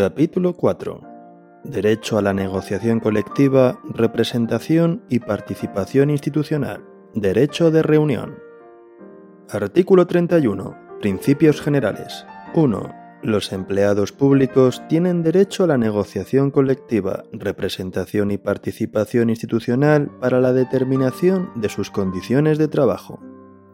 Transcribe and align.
Capítulo 0.00 0.54
4. 0.54 1.02
Derecho 1.62 2.16
a 2.16 2.22
la 2.22 2.32
negociación 2.32 3.00
colectiva, 3.00 3.82
representación 3.84 5.04
y 5.10 5.18
participación 5.18 6.08
institucional. 6.08 6.82
Derecho 7.12 7.70
de 7.70 7.82
reunión. 7.82 8.38
Artículo 9.50 10.06
31. 10.06 10.74
Principios 11.02 11.60
generales. 11.60 12.24
1. 12.54 12.94
Los 13.22 13.52
empleados 13.52 14.12
públicos 14.12 14.82
tienen 14.88 15.22
derecho 15.22 15.64
a 15.64 15.66
la 15.66 15.76
negociación 15.76 16.50
colectiva, 16.50 17.24
representación 17.32 18.30
y 18.30 18.38
participación 18.38 19.28
institucional 19.28 20.10
para 20.18 20.40
la 20.40 20.54
determinación 20.54 21.50
de 21.56 21.68
sus 21.68 21.90
condiciones 21.90 22.56
de 22.56 22.68
trabajo. 22.68 23.20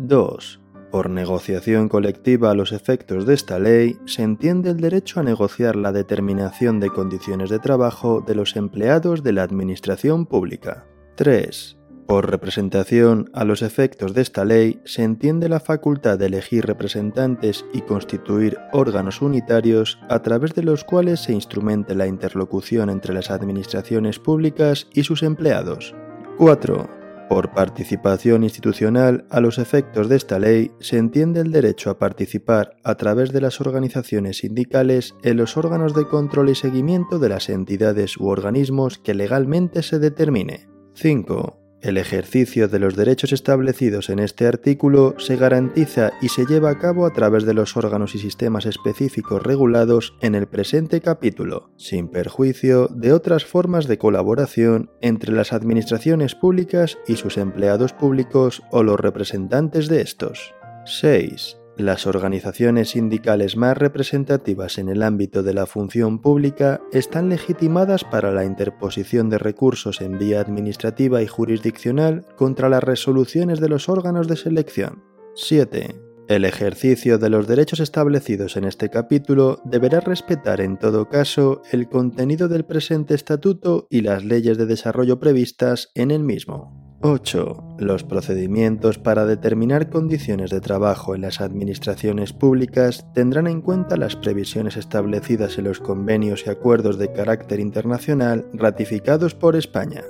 2. 0.01 0.61
Por 0.91 1.11
negociación 1.11 1.89
colectiva 1.89 2.51
a 2.51 2.55
los 2.55 2.73
efectos 2.73 3.27
de 3.27 3.35
esta 3.35 3.59
ley 3.59 3.99
se 4.07 4.23
entiende 4.23 4.71
el 4.71 4.79
derecho 4.79 5.21
a 5.21 5.25
negociar 5.25 5.77
la 5.77 5.93
determinación 5.93 6.81
de 6.81 6.91
condiciones 6.91 7.51
de 7.51 7.59
trabajo 7.59 8.23
de 8.27 8.35
los 8.35 8.57
empleados 8.57 9.23
de 9.23 9.33
la 9.33 9.43
Administración 9.43 10.27
Pública. 10.27 10.87
3. 11.17 11.77
Por 12.07 12.31
representación 12.31 13.31
a 13.33 13.45
los 13.45 13.63
efectos 13.63 14.15
de 14.15 14.23
esta 14.23 14.45
ley 14.45 14.81
se 14.85 15.03
entiende 15.03 15.49
la 15.49 15.59
facultad 15.59 16.17
de 16.19 16.27
elegir 16.27 16.65
representantes 16.65 17.65
y 17.73 17.81
constituir 17.81 18.59
órganos 18.73 19.23
unitarios 19.23 19.99
a 20.09 20.23
través 20.23 20.55
de 20.55 20.63
los 20.63 20.85
cuales 20.85 21.19
se 21.19 21.33
instrumente 21.33 21.97
la 21.97 22.07
interlocución 22.07 22.91
entre 22.91 23.13
las 23.13 23.33
administraciones 23.33 24.21
públicas 24.21 24.87
y 24.95 25.03
sus 25.03 25.25
empleados. 25.25 25.97
4. 26.39 26.96
Por 27.29 27.53
participación 27.53 28.45
institucional 28.45 29.27
a 29.31 29.41
los 29.41 29.59
efectos 29.59 30.09
de 30.09 30.17
esta 30.17 30.39
ley 30.39 30.71
se 30.79 30.97
entiende 30.97 31.41
el 31.41 31.51
derecho 31.51 31.91
a 31.91 31.99
participar 31.99 32.77
a 32.85 32.95
través 32.95 33.33
de 33.33 33.41
las 33.41 33.61
organizaciones 33.61 34.39
sindicales 34.39 35.15
en 35.23 35.37
los 35.37 35.57
órganos 35.57 35.95
de 35.95 36.07
control 36.07 36.51
y 36.51 36.55
seguimiento 36.55 37.19
de 37.19 37.29
las 37.29 37.49
entidades 37.49 38.17
u 38.17 38.29
organismos 38.29 38.99
que 38.99 39.15
legalmente 39.15 39.83
se 39.83 39.99
determine. 39.99 40.69
5. 40.95 41.66
El 41.83 41.99
ejercicio 41.99 42.69
de 42.69 42.79
los 42.79 42.97
derechos 42.97 43.33
establecidos 43.33 44.09
en 44.09 44.19
este 44.19 44.47
artículo 44.47 45.15
se 45.19 45.37
garantiza 45.37 46.11
y 46.23 46.31
se 46.31 46.47
lleva 46.47 46.71
a 46.71 46.79
cabo 46.79 47.07
a 47.07 47.13
través 47.13 47.45
de 47.45 47.55
los 47.55 47.77
órganos 47.77 48.15
y 48.15 48.19
sistemas 48.19 48.67
específicos 48.67 49.43
regulados 49.43 50.17
en 50.23 50.35
el 50.35 50.47
presente 50.47 51.01
capítulo, 51.01 51.71
sin 51.77 52.09
perjuicio 52.09 52.89
de 52.89 53.13
otras 53.13 53.45
formas 53.45 53.87
de 53.87 53.99
colaboración 53.99 54.91
entre 55.03 55.33
las 55.33 55.53
administraciones 55.53 56.35
públicas 56.35 56.99
y 57.07 57.17
sus 57.17 57.37
empleados 57.37 57.93
públicos 57.93 58.63
o 58.71 58.83
los 58.83 58.99
representantes 58.99 59.89
de 59.89 60.01
estos. 60.01 60.55
6. 60.87 61.59
Las 61.77 62.07
organizaciones 62.07 62.91
sindicales 62.91 63.59
más 63.59 63.77
representativas 63.77 64.79
en 64.79 64.89
el 64.89 65.03
ámbito 65.03 65.43
de 65.43 65.53
la 65.53 65.67
función 65.67 66.21
pública 66.21 66.81
están 66.91 67.29
legitimadas 67.29 68.03
para 68.03 68.33
la 68.33 68.47
interposición 68.47 69.29
de 69.29 69.37
recursos 69.37 70.01
en 70.01 70.19
vía 70.19 70.41
administrativa 70.41 71.23
y 71.23 71.27
jurisdiccional 71.27 72.25
contra 72.37 72.71
las 72.71 72.83
resoluciones 72.83 73.61
de 73.61 73.69
los 73.69 73.91
órganos 73.91 74.27
de 74.27 74.37
selección. 74.37 75.05
7. 75.35 75.95
El 76.29 76.47
ejercicio 76.47 77.19
de 77.19 77.29
los 77.29 77.47
derechos 77.47 77.81
establecidos 77.81 78.57
en 78.57 78.65
este 78.65 78.89
capítulo 78.89 79.61
deberá 79.65 80.01
respetar 80.01 80.63
en 80.63 80.79
todo 80.79 81.11
caso 81.11 81.61
el 81.73 81.91
contenido 81.91 82.49
del 82.49 82.65
presente 82.65 83.15
estatuto 83.15 83.87
y 83.91 84.01
las 84.01 84.25
leyes 84.25 84.57
de 84.57 84.65
desarrollo 84.65 85.21
previstas 85.21 85.91
en 85.95 86.11
el 86.11 86.25
mismo. 86.25 86.86
8. 87.03 87.77
Los 87.79 88.05
procedimientos 88.05 88.99
para 88.99 89.27
determinar 89.27 89.91
condiciones 89.91 90.51
de 90.51 90.61
trabajo 90.61 91.15
en 91.15 91.23
las 91.23 91.41
administraciones 91.41 92.33
públicas 92.33 93.07
tendrán 93.15 93.47
en 93.47 93.61
cuenta 93.61 93.97
las 93.97 94.17
previsiones 94.17 94.77
establecidas 94.77 95.59
en 95.59 95.65
los 95.65 95.81
convenios 95.81 96.45
y 96.47 96.51
acuerdos 96.51 96.99
de 96.99 97.13
carácter 97.13 97.61
internacional 97.61 98.47
ratificados 98.55 99.35
por 99.35 99.57
España. 99.57 100.03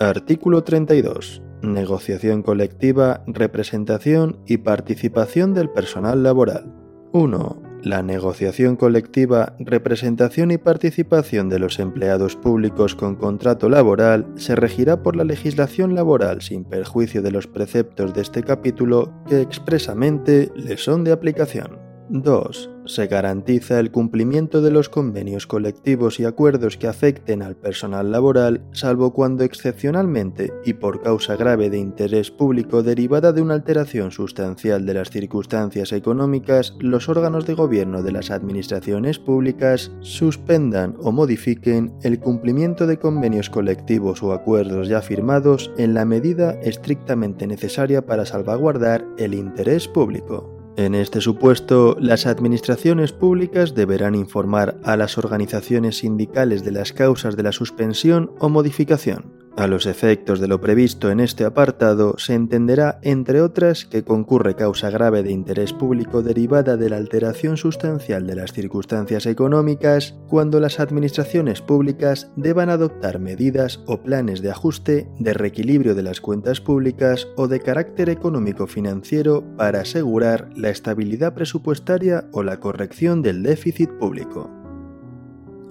Artículo 0.00 0.64
32. 0.64 1.42
Negociación 1.62 2.42
colectiva, 2.42 3.22
representación 3.26 4.40
y 4.46 4.58
participación 4.58 5.54
del 5.54 5.70
personal 5.70 6.22
laboral. 6.22 6.74
1. 7.12 7.69
La 7.82 8.02
negociación 8.02 8.76
colectiva, 8.76 9.54
representación 9.58 10.50
y 10.50 10.58
participación 10.58 11.48
de 11.48 11.58
los 11.58 11.78
empleados 11.78 12.36
públicos 12.36 12.94
con 12.94 13.16
contrato 13.16 13.70
laboral 13.70 14.26
se 14.36 14.54
regirá 14.54 15.02
por 15.02 15.16
la 15.16 15.24
legislación 15.24 15.94
laboral 15.94 16.42
sin 16.42 16.64
perjuicio 16.64 17.22
de 17.22 17.30
los 17.30 17.46
preceptos 17.46 18.12
de 18.12 18.20
este 18.20 18.42
capítulo 18.42 19.12
que 19.26 19.40
expresamente 19.40 20.50
le 20.54 20.76
son 20.76 21.04
de 21.04 21.12
aplicación. 21.12 21.89
2. 22.10 22.70
Se 22.86 23.06
garantiza 23.06 23.78
el 23.78 23.92
cumplimiento 23.92 24.62
de 24.62 24.72
los 24.72 24.88
convenios 24.88 25.46
colectivos 25.46 26.18
y 26.18 26.24
acuerdos 26.24 26.76
que 26.76 26.88
afecten 26.88 27.40
al 27.40 27.54
personal 27.54 28.10
laboral, 28.10 28.64
salvo 28.72 29.12
cuando 29.12 29.44
excepcionalmente 29.44 30.52
y 30.64 30.72
por 30.72 31.02
causa 31.02 31.36
grave 31.36 31.70
de 31.70 31.78
interés 31.78 32.32
público 32.32 32.82
derivada 32.82 33.32
de 33.32 33.42
una 33.42 33.54
alteración 33.54 34.10
sustancial 34.10 34.86
de 34.86 34.94
las 34.94 35.10
circunstancias 35.10 35.92
económicas, 35.92 36.74
los 36.80 37.08
órganos 37.08 37.46
de 37.46 37.54
gobierno 37.54 38.02
de 38.02 38.10
las 38.10 38.32
administraciones 38.32 39.20
públicas 39.20 39.92
suspendan 40.00 40.96
o 41.00 41.12
modifiquen 41.12 41.92
el 42.02 42.18
cumplimiento 42.18 42.88
de 42.88 42.98
convenios 42.98 43.50
colectivos 43.50 44.20
o 44.24 44.32
acuerdos 44.32 44.88
ya 44.88 45.00
firmados 45.00 45.70
en 45.78 45.94
la 45.94 46.04
medida 46.04 46.58
estrictamente 46.62 47.46
necesaria 47.46 48.04
para 48.04 48.26
salvaguardar 48.26 49.06
el 49.16 49.34
interés 49.34 49.86
público. 49.86 50.59
En 50.76 50.94
este 50.94 51.20
supuesto, 51.20 51.96
las 52.00 52.26
administraciones 52.26 53.12
públicas 53.12 53.74
deberán 53.74 54.14
informar 54.14 54.78
a 54.84 54.96
las 54.96 55.18
organizaciones 55.18 55.98
sindicales 55.98 56.64
de 56.64 56.70
las 56.70 56.92
causas 56.92 57.36
de 57.36 57.42
la 57.42 57.52
suspensión 57.52 58.32
o 58.38 58.48
modificación. 58.48 59.39
A 59.56 59.66
los 59.66 59.86
efectos 59.86 60.40
de 60.40 60.48
lo 60.48 60.60
previsto 60.60 61.10
en 61.10 61.20
este 61.20 61.44
apartado, 61.44 62.16
se 62.18 62.34
entenderá, 62.34 62.98
entre 63.02 63.42
otras, 63.42 63.84
que 63.84 64.04
concurre 64.04 64.54
causa 64.54 64.90
grave 64.90 65.22
de 65.22 65.32
interés 65.32 65.72
público 65.72 66.22
derivada 66.22 66.76
de 66.76 66.88
la 66.88 66.96
alteración 66.96 67.56
sustancial 67.56 68.26
de 68.26 68.36
las 68.36 68.52
circunstancias 68.52 69.26
económicas 69.26 70.14
cuando 70.28 70.60
las 70.60 70.80
administraciones 70.80 71.60
públicas 71.60 72.30
deban 72.36 72.70
adoptar 72.70 73.18
medidas 73.18 73.80
o 73.86 74.02
planes 74.02 74.40
de 74.40 74.50
ajuste, 74.50 75.08
de 75.18 75.34
reequilibrio 75.34 75.94
de 75.94 76.04
las 76.04 76.20
cuentas 76.20 76.60
públicas 76.60 77.28
o 77.36 77.48
de 77.48 77.60
carácter 77.60 78.08
económico-financiero 78.08 79.44
para 79.56 79.80
asegurar 79.80 80.48
la 80.56 80.70
estabilidad 80.70 81.34
presupuestaria 81.34 82.24
o 82.32 82.42
la 82.42 82.60
corrección 82.60 83.20
del 83.20 83.42
déficit 83.42 83.90
público. 83.90 84.48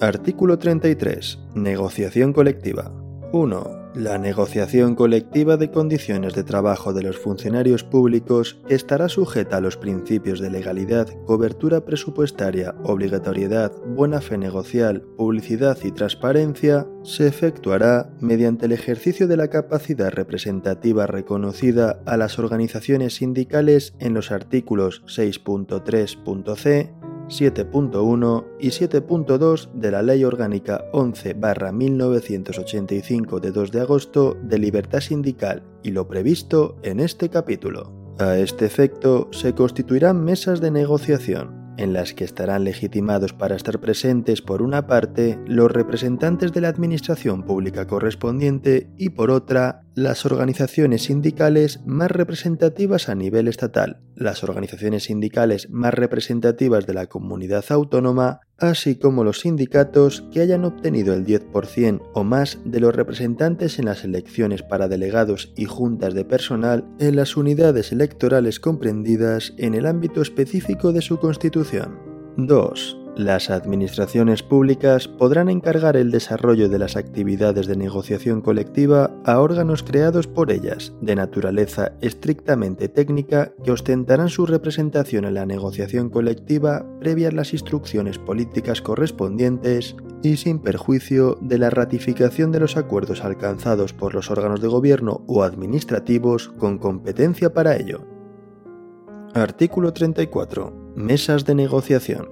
Artículo 0.01 0.59
33. 0.59 1.39
Negociación 1.55 2.33
colectiva. 2.33 3.08
1. 3.31 3.79
La 3.95 4.17
negociación 4.17 4.95
colectiva 4.95 5.57
de 5.57 5.71
condiciones 5.71 6.33
de 6.33 6.43
trabajo 6.43 6.93
de 6.93 7.03
los 7.03 7.17
funcionarios 7.17 7.83
públicos 7.83 8.59
estará 8.69 9.09
sujeta 9.09 9.57
a 9.57 9.61
los 9.61 9.77
principios 9.77 10.39
de 10.39 10.51
legalidad, 10.51 11.07
cobertura 11.25 11.85
presupuestaria, 11.85 12.75
obligatoriedad, 12.83 13.71
buena 13.87 14.21
fe 14.21 14.37
negocial, 14.37 15.01
publicidad 15.17 15.77
y 15.83 15.91
transparencia, 15.91 16.87
se 17.03 17.27
efectuará 17.27 18.11
mediante 18.19 18.67
el 18.67 18.73
ejercicio 18.73 19.27
de 19.27 19.37
la 19.37 19.49
capacidad 19.49 20.11
representativa 20.11 21.07
reconocida 21.07 22.01
a 22.05 22.15
las 22.15 22.37
organizaciones 22.37 23.15
sindicales 23.15 23.95
en 23.99 24.13
los 24.13 24.31
artículos 24.31 25.03
6.3.c 25.07 26.98
7.1 27.29 28.45
y 28.59 28.69
7.2 28.69 29.71
de 29.73 29.91
la 29.91 30.01
Ley 30.01 30.23
Orgánica 30.23 30.85
11-1985 30.91 33.39
de 33.39 33.51
2 33.51 33.71
de 33.71 33.81
agosto 33.81 34.35
de 34.41 34.57
libertad 34.57 34.99
sindical 34.99 35.61
y 35.83 35.91
lo 35.91 36.07
previsto 36.07 36.77
en 36.83 36.99
este 36.99 37.29
capítulo. 37.29 37.93
A 38.19 38.37
este 38.37 38.65
efecto 38.65 39.29
se 39.31 39.53
constituirán 39.53 40.23
mesas 40.23 40.59
de 40.59 40.71
negociación 40.71 41.58
en 41.79 41.93
las 41.93 42.13
que 42.13 42.25
estarán 42.25 42.65
legitimados 42.65 43.31
para 43.31 43.55
estar 43.55 43.79
presentes 43.79 44.41
por 44.41 44.61
una 44.61 44.85
parte 44.85 45.39
los 45.47 45.71
representantes 45.71 46.51
de 46.51 46.59
la 46.61 46.67
Administración 46.67 47.43
Pública 47.43 47.87
correspondiente 47.87 48.89
y 48.97 49.09
por 49.09 49.31
otra 49.31 49.83
las 49.95 50.25
organizaciones 50.25 51.03
sindicales 51.03 51.79
más 51.85 52.11
representativas 52.11 53.07
a 53.07 53.15
nivel 53.15 53.47
estatal, 53.47 54.01
las 54.15 54.43
organizaciones 54.43 55.05
sindicales 55.05 55.69
más 55.69 55.93
representativas 55.93 56.85
de 56.85 56.93
la 56.93 57.07
comunidad 57.07 57.63
autónoma 57.69 58.41
así 58.59 58.95
como 58.95 59.23
los 59.23 59.39
sindicatos 59.39 60.23
que 60.31 60.41
hayan 60.41 60.65
obtenido 60.65 61.13
el 61.13 61.25
10% 61.25 62.01
o 62.13 62.23
más 62.23 62.59
de 62.65 62.79
los 62.79 62.93
representantes 62.93 63.79
en 63.79 63.85
las 63.85 64.03
elecciones 64.03 64.63
para 64.63 64.87
delegados 64.87 65.53
y 65.55 65.65
juntas 65.65 66.13
de 66.13 66.25
personal 66.25 66.85
en 66.99 67.15
las 67.15 67.37
unidades 67.37 67.91
electorales 67.91 68.59
comprendidas 68.59 69.53
en 69.57 69.73
el 69.73 69.85
ámbito 69.85 70.21
específico 70.21 70.91
de 70.93 71.01
su 71.01 71.19
constitución. 71.19 71.68
2. 72.37 72.97
las 73.15 73.49
administraciones 73.49 74.41
públicas 74.43 75.07
podrán 75.07 75.49
encargar 75.49 75.97
el 75.97 76.09
desarrollo 76.09 76.69
de 76.69 76.79
las 76.79 76.95
actividades 76.95 77.67
de 77.67 77.75
negociación 77.75 78.41
colectiva 78.41 79.11
a 79.25 79.39
órganos 79.39 79.83
creados 79.83 80.25
por 80.25 80.51
ellas, 80.51 80.93
de 81.01 81.15
naturaleza 81.15 81.91
estrictamente 82.01 82.87
técnica, 82.87 83.51
que 83.63 83.71
ostentarán 83.71 84.29
su 84.29 84.45
representación 84.45 85.25
en 85.25 85.33
la 85.33 85.45
negociación 85.45 86.09
colectiva 86.09 86.85
previas 86.99 87.33
las 87.33 87.53
instrucciones 87.53 88.17
políticas 88.17 88.81
correspondientes 88.81 89.95
y 90.23 90.37
sin 90.37 90.59
perjuicio 90.59 91.37
de 91.41 91.57
la 91.57 91.69
ratificación 91.69 92.51
de 92.51 92.61
los 92.61 92.77
acuerdos 92.77 93.23
alcanzados 93.23 93.93
por 93.93 94.15
los 94.15 94.31
órganos 94.31 94.61
de 94.61 94.69
gobierno 94.69 95.23
o 95.27 95.43
administrativos 95.43 96.49
con 96.57 96.79
competencia 96.79 97.53
para 97.53 97.75
ello. 97.75 98.07
Artículo 99.33 99.93
34. 99.93 100.78
Mesas 100.95 101.45
de 101.45 101.55
negociación. 101.55 102.29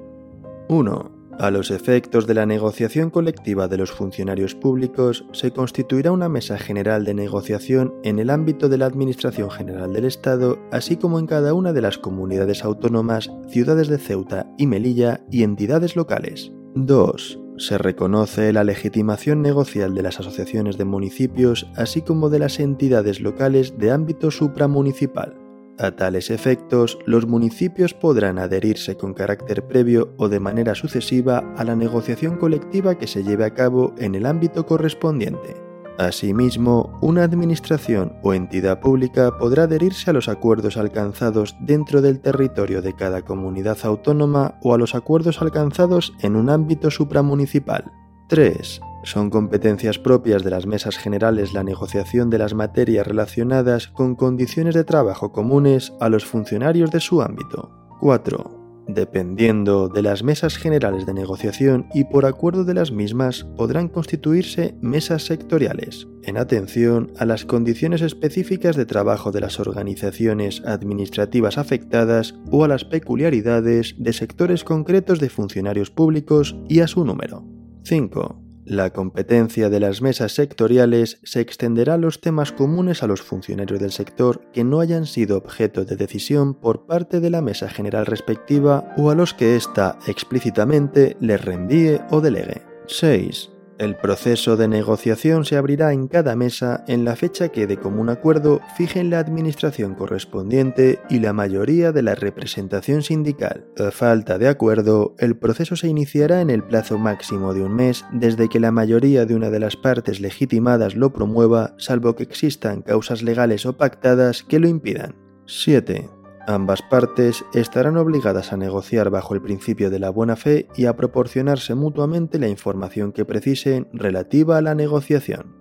1. 0.69 1.11
A 1.39 1.51
los 1.51 1.69
efectos 1.69 2.25
de 2.25 2.33
la 2.33 2.47
negociación 2.47 3.11
colectiva 3.11 3.67
de 3.67 3.77
los 3.77 3.91
funcionarios 3.91 4.55
públicos, 4.55 5.25
se 5.31 5.51
constituirá 5.51 6.11
una 6.11 6.29
mesa 6.29 6.57
general 6.57 7.05
de 7.05 7.13
negociación 7.13 7.93
en 8.03 8.17
el 8.17 8.31
ámbito 8.31 8.69
de 8.69 8.79
la 8.79 8.87
Administración 8.87 9.51
General 9.51 9.93
del 9.93 10.05
Estado, 10.05 10.57
así 10.71 10.97
como 10.97 11.19
en 11.19 11.27
cada 11.27 11.53
una 11.53 11.73
de 11.73 11.81
las 11.81 11.99
comunidades 11.99 12.63
autónomas, 12.63 13.29
ciudades 13.49 13.87
de 13.87 13.99
Ceuta 13.99 14.51
y 14.57 14.65
Melilla 14.65 15.21
y 15.31 15.43
entidades 15.43 15.95
locales. 15.95 16.51
2. 16.73 17.39
Se 17.57 17.77
reconoce 17.77 18.51
la 18.51 18.63
legitimación 18.63 19.43
negocial 19.43 19.93
de 19.93 20.01
las 20.01 20.19
asociaciones 20.19 20.77
de 20.77 20.85
municipios, 20.85 21.67
así 21.75 22.01
como 22.01 22.29
de 22.29 22.39
las 22.39 22.59
entidades 22.59 23.21
locales 23.21 23.77
de 23.77 23.91
ámbito 23.91 24.31
supramunicipal. 24.31 25.46
A 25.79 25.91
tales 25.91 26.31
efectos, 26.31 26.97
los 27.05 27.27
municipios 27.27 27.93
podrán 27.93 28.39
adherirse 28.39 28.97
con 28.97 29.13
carácter 29.13 29.67
previo 29.67 30.13
o 30.17 30.27
de 30.27 30.39
manera 30.39 30.73
sucesiva 30.73 31.53
a 31.55 31.63
la 31.63 31.75
negociación 31.75 32.37
colectiva 32.37 32.97
que 32.97 33.05
se 33.05 33.23
lleve 33.23 33.45
a 33.45 33.53
cabo 33.53 33.93
en 33.99 34.15
el 34.15 34.25
ámbito 34.25 34.65
correspondiente. 34.65 35.55
Asimismo, 35.99 36.97
una 37.01 37.23
administración 37.23 38.13
o 38.23 38.33
entidad 38.33 38.79
pública 38.79 39.37
podrá 39.37 39.63
adherirse 39.63 40.09
a 40.09 40.13
los 40.13 40.29
acuerdos 40.29 40.77
alcanzados 40.77 41.55
dentro 41.59 42.01
del 42.01 42.21
territorio 42.21 42.81
de 42.81 42.93
cada 42.93 43.21
comunidad 43.23 43.77
autónoma 43.83 44.59
o 44.63 44.73
a 44.73 44.77
los 44.77 44.95
acuerdos 44.95 45.41
alcanzados 45.41 46.13
en 46.21 46.35
un 46.35 46.49
ámbito 46.49 46.91
supramunicipal. 46.91 47.91
3. 48.29 48.81
Son 49.03 49.29
competencias 49.29 49.99
propias 49.99 50.43
de 50.43 50.49
las 50.49 50.65
mesas 50.65 50.97
generales 50.97 51.53
la 51.53 51.63
negociación 51.63 52.29
de 52.29 52.39
las 52.39 52.53
materias 52.53 53.07
relacionadas 53.07 53.87
con 53.87 54.15
condiciones 54.15 54.75
de 54.75 54.83
trabajo 54.83 55.31
comunes 55.31 55.93
a 55.99 56.09
los 56.09 56.25
funcionarios 56.25 56.91
de 56.91 56.99
su 56.99 57.21
ámbito. 57.21 57.71
4. 57.99 58.57
Dependiendo 58.87 59.89
de 59.89 60.01
las 60.01 60.23
mesas 60.23 60.57
generales 60.57 61.05
de 61.05 61.13
negociación 61.13 61.87
y 61.93 62.05
por 62.05 62.25
acuerdo 62.25 62.63
de 62.63 62.73
las 62.73 62.91
mismas, 62.91 63.43
podrán 63.57 63.89
constituirse 63.89 64.75
mesas 64.81 65.23
sectoriales, 65.25 66.07
en 66.23 66.37
atención 66.37 67.11
a 67.17 67.25
las 67.25 67.43
condiciones 67.43 68.01
específicas 68.01 68.77
de 68.77 68.85
trabajo 68.85 69.31
de 69.31 69.41
las 69.41 69.59
organizaciones 69.59 70.63
administrativas 70.65 71.57
afectadas 71.57 72.35
o 72.49 72.63
a 72.63 72.69
las 72.69 72.85
peculiaridades 72.85 73.95
de 73.97 74.13
sectores 74.13 74.63
concretos 74.63 75.19
de 75.19 75.29
funcionarios 75.29 75.91
públicos 75.91 76.55
y 76.69 76.79
a 76.79 76.87
su 76.87 77.03
número. 77.03 77.43
5. 77.83 78.46
La 78.69 78.91
competencia 78.91 79.69
de 79.69 79.79
las 79.79 80.01
mesas 80.01 80.33
sectoriales 80.33 81.21
se 81.23 81.39
extenderá 81.39 81.93
a 81.93 81.97
los 81.97 82.19
temas 82.19 82.51
comunes 82.51 83.01
a 83.01 83.07
los 83.07 83.21
funcionarios 83.21 83.79
del 83.79 83.93
sector 83.93 84.41
que 84.51 84.65
no 84.65 84.81
hayan 84.81 85.05
sido 85.05 85.37
objeto 85.37 85.85
de 85.85 85.95
decisión 85.95 86.53
por 86.53 86.85
parte 86.85 87.21
de 87.21 87.29
la 87.29 87.41
mesa 87.41 87.69
general 87.69 88.05
respectiva 88.05 88.93
o 88.97 89.09
a 89.09 89.15
los 89.15 89.33
que 89.33 89.55
ésta 89.55 89.97
explícitamente 90.05 91.15
les 91.21 91.39
reenvíe 91.45 92.01
o 92.11 92.19
delegue. 92.19 92.61
6. 92.87 93.56
El 93.77 93.95
proceso 93.95 94.57
de 94.57 94.67
negociación 94.67 95.45
se 95.45 95.55
abrirá 95.55 95.93
en 95.93 96.07
cada 96.07 96.35
mesa 96.35 96.83
en 96.87 97.05
la 97.05 97.15
fecha 97.15 97.49
que 97.49 97.67
de 97.67 97.77
común 97.77 98.09
acuerdo 98.09 98.59
fijen 98.75 99.11
la 99.11 99.19
administración 99.19 99.93
correspondiente 99.93 100.99
y 101.11 101.19
la 101.19 101.31
mayoría 101.31 101.91
de 101.91 102.01
la 102.01 102.15
representación 102.15 103.03
sindical. 103.03 103.67
A 103.77 103.91
falta 103.91 104.39
de 104.39 104.47
acuerdo, 104.47 105.15
el 105.19 105.37
proceso 105.37 105.75
se 105.75 105.87
iniciará 105.87 106.41
en 106.41 106.49
el 106.49 106.63
plazo 106.63 106.97
máximo 106.97 107.53
de 107.53 107.61
un 107.61 107.75
mes 107.75 108.03
desde 108.11 108.49
que 108.49 108.59
la 108.59 108.71
mayoría 108.71 109.27
de 109.27 109.35
una 109.35 109.51
de 109.51 109.59
las 109.59 109.75
partes 109.75 110.21
legitimadas 110.21 110.95
lo 110.95 111.13
promueva, 111.13 111.75
salvo 111.77 112.15
que 112.15 112.23
existan 112.23 112.81
causas 112.81 113.21
legales 113.21 113.67
o 113.67 113.77
pactadas 113.77 114.41
que 114.41 114.57
lo 114.57 114.67
impidan. 114.67 115.15
7. 115.45 116.16
Ambas 116.49 116.81
partes 116.81 117.43
estarán 117.53 117.97
obligadas 117.97 118.53
a 118.53 118.57
negociar 118.57 119.09
bajo 119.09 119.35
el 119.35 119.41
principio 119.41 119.89
de 119.89 119.99
la 119.99 120.09
buena 120.09 120.37
fe 120.37 120.69
y 120.77 120.85
a 120.85 120.95
proporcionarse 120.95 121.75
mutuamente 121.75 122.39
la 122.39 122.47
información 122.47 123.11
que 123.11 123.25
precisen 123.25 123.89
relativa 123.91 124.57
a 124.57 124.61
la 124.61 124.73
negociación. 124.73 125.57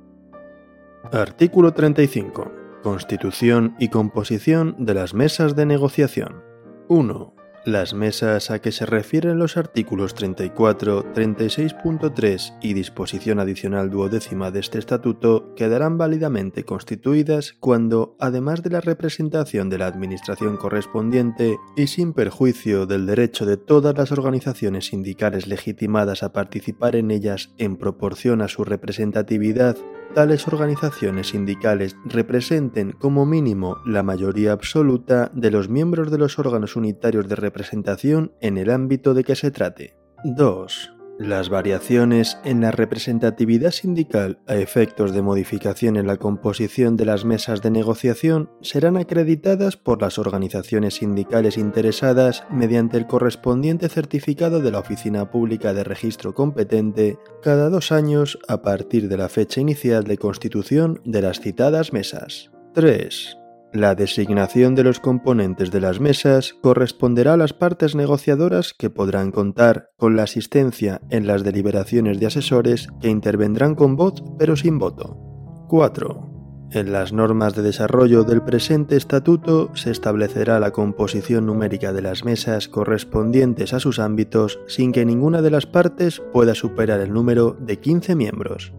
Artículo 1.11 1.75
35. 1.75 2.53
Constitución 2.85 3.75
y 3.81 3.89
composición 3.89 4.77
de 4.79 4.95
las 4.95 5.13
mesas 5.13 5.57
de 5.57 5.67
negociación. 5.67 6.45
1. 6.87 7.36
Las 7.67 7.95
mesas 7.95 8.53
a 8.53 8.61
que 8.61 8.71
se 8.71 8.87
refieren 8.87 9.41
los 9.41 9.57
artículos 9.57 10.15
34, 10.15 11.13
36.3 11.13 12.59
y 12.63 12.75
disposición 12.75 13.41
adicional 13.41 13.91
duodécima 13.91 14.53
de 14.53 14.61
este 14.61 14.79
estatuto 14.79 15.53
quedarán 15.57 15.99
válidamente 15.99 16.63
constituidas 16.63 17.57
cuando, 17.59 18.17
además 18.21 18.63
de 18.63 18.71
la 18.71 18.81
representación 18.81 19.69
de 19.69 19.79
la 19.79 19.89
administración 19.89 20.57
correspondiente 20.59 21.57
y 21.77 21.89
sin 21.89 22.13
perjuicio 22.13 22.87
del 22.87 23.05
derecho 23.05 23.45
de 23.47 23.57
todas 23.57 23.99
las 23.99 24.13
organizaciones 24.13 24.87
sindicales 24.87 25.49
legitimadas 25.49 26.23
a 26.23 26.33
participar 26.33 26.95
en 26.95 27.11
ellas 27.11 27.53
en 27.59 27.79
proporción 27.79 28.43
a 28.43 28.49
su 28.49 28.63
representatividad, 28.63 29.77
tales 30.15 30.49
organizaciones 30.49 31.29
sindicales 31.29 31.97
representen 32.05 32.93
como 32.93 33.27
mínimo 33.27 33.79
la 33.85 34.03
mayoría 34.03 34.53
absoluta 34.53 35.31
de 35.35 35.51
los 35.51 35.69
miembros 35.69 36.11
de 36.11 36.19
los 36.19 36.39
órganos 36.39 36.77
unitarios 36.77 37.29
de 37.29 37.37
en 38.41 38.59
el 38.59 38.71
ámbito 38.71 39.15
de 39.15 39.25
que 39.25 39.37
se 39.37 39.51
trate. 39.51 39.97
2. 40.25 40.97
Las 41.19 41.49
variaciones 41.49 42.37
en 42.45 42.61
la 42.61 42.73
representatividad 42.73 43.71
sindical 43.71 44.39
a 44.47 44.57
efectos 44.57 45.15
de 45.15 45.23
modificación 45.23 45.97
en 45.97 46.07
la 46.07 46.19
composición 46.19 46.97
de 46.99 47.07
las 47.07 47.25
mesas 47.25 47.63
de 47.63 47.71
negociación 47.71 48.51
serán 48.61 48.99
acreditadas 48.99 49.79
por 49.79 50.03
las 50.03 50.19
organizaciones 50.19 50.97
sindicales 50.97 51.57
interesadas 51.57 52.45
mediante 52.51 52.99
el 52.99 53.07
correspondiente 53.07 53.89
certificado 53.89 54.61
de 54.61 54.71
la 54.71 54.81
Oficina 54.81 55.31
Pública 55.31 55.73
de 55.73 55.85
Registro 55.85 56.35
competente 56.35 57.19
cada 57.43 57.71
dos 57.71 57.93
años 57.93 58.39
a 58.47 58.61
partir 58.61 59.09
de 59.09 59.17
la 59.17 59.31
fecha 59.31 59.63
inicial 59.63 60.05
de 60.05 60.19
constitución 60.19 61.01
de 61.07 61.23
las 61.23 61.41
citadas 61.41 61.95
mesas. 61.95 62.51
3. 62.75 63.39
La 63.77 63.95
designación 63.95 64.75
de 64.75 64.83
los 64.83 65.01
componentes 65.01 65.71
de 65.71 65.81
las 65.81 66.01
mesas 66.01 66.55
corresponderá 66.63 67.35
a 67.35 67.37
las 67.37 67.53
partes 67.53 67.95
negociadoras 67.95 68.73
que 68.73 68.89
podrán 68.89 69.31
contar 69.31 69.91
con 69.99 70.17
la 70.17 70.23
asistencia 70.23 71.03
en 71.11 71.27
las 71.27 71.45
deliberaciones 71.45 72.19
de 72.19 72.25
asesores 72.25 72.89
que 73.03 73.11
intervendrán 73.11 73.75
con 73.75 73.95
voz 73.95 74.25
pero 74.39 74.57
sin 74.57 74.79
voto. 74.79 75.19
4. 75.69 76.69
En 76.71 76.91
las 76.91 77.13
normas 77.13 77.55
de 77.55 77.61
desarrollo 77.61 78.25
del 78.25 78.41
presente 78.41 78.97
estatuto 78.97 79.71
se 79.77 79.91
establecerá 79.91 80.59
la 80.59 80.71
composición 80.71 81.45
numérica 81.45 81.93
de 81.93 82.01
las 82.01 82.25
mesas 82.25 82.69
correspondientes 82.69 83.75
a 83.75 83.81
sus 83.81 83.99
ámbitos 83.99 84.59
sin 84.69 84.91
que 84.91 85.05
ninguna 85.05 85.43
de 85.43 85.51
las 85.51 85.67
partes 85.67 86.23
pueda 86.33 86.55
superar 86.55 87.01
el 87.01 87.13
número 87.13 87.55
de 87.61 87.79
15 87.79 88.15
miembros. 88.15 88.73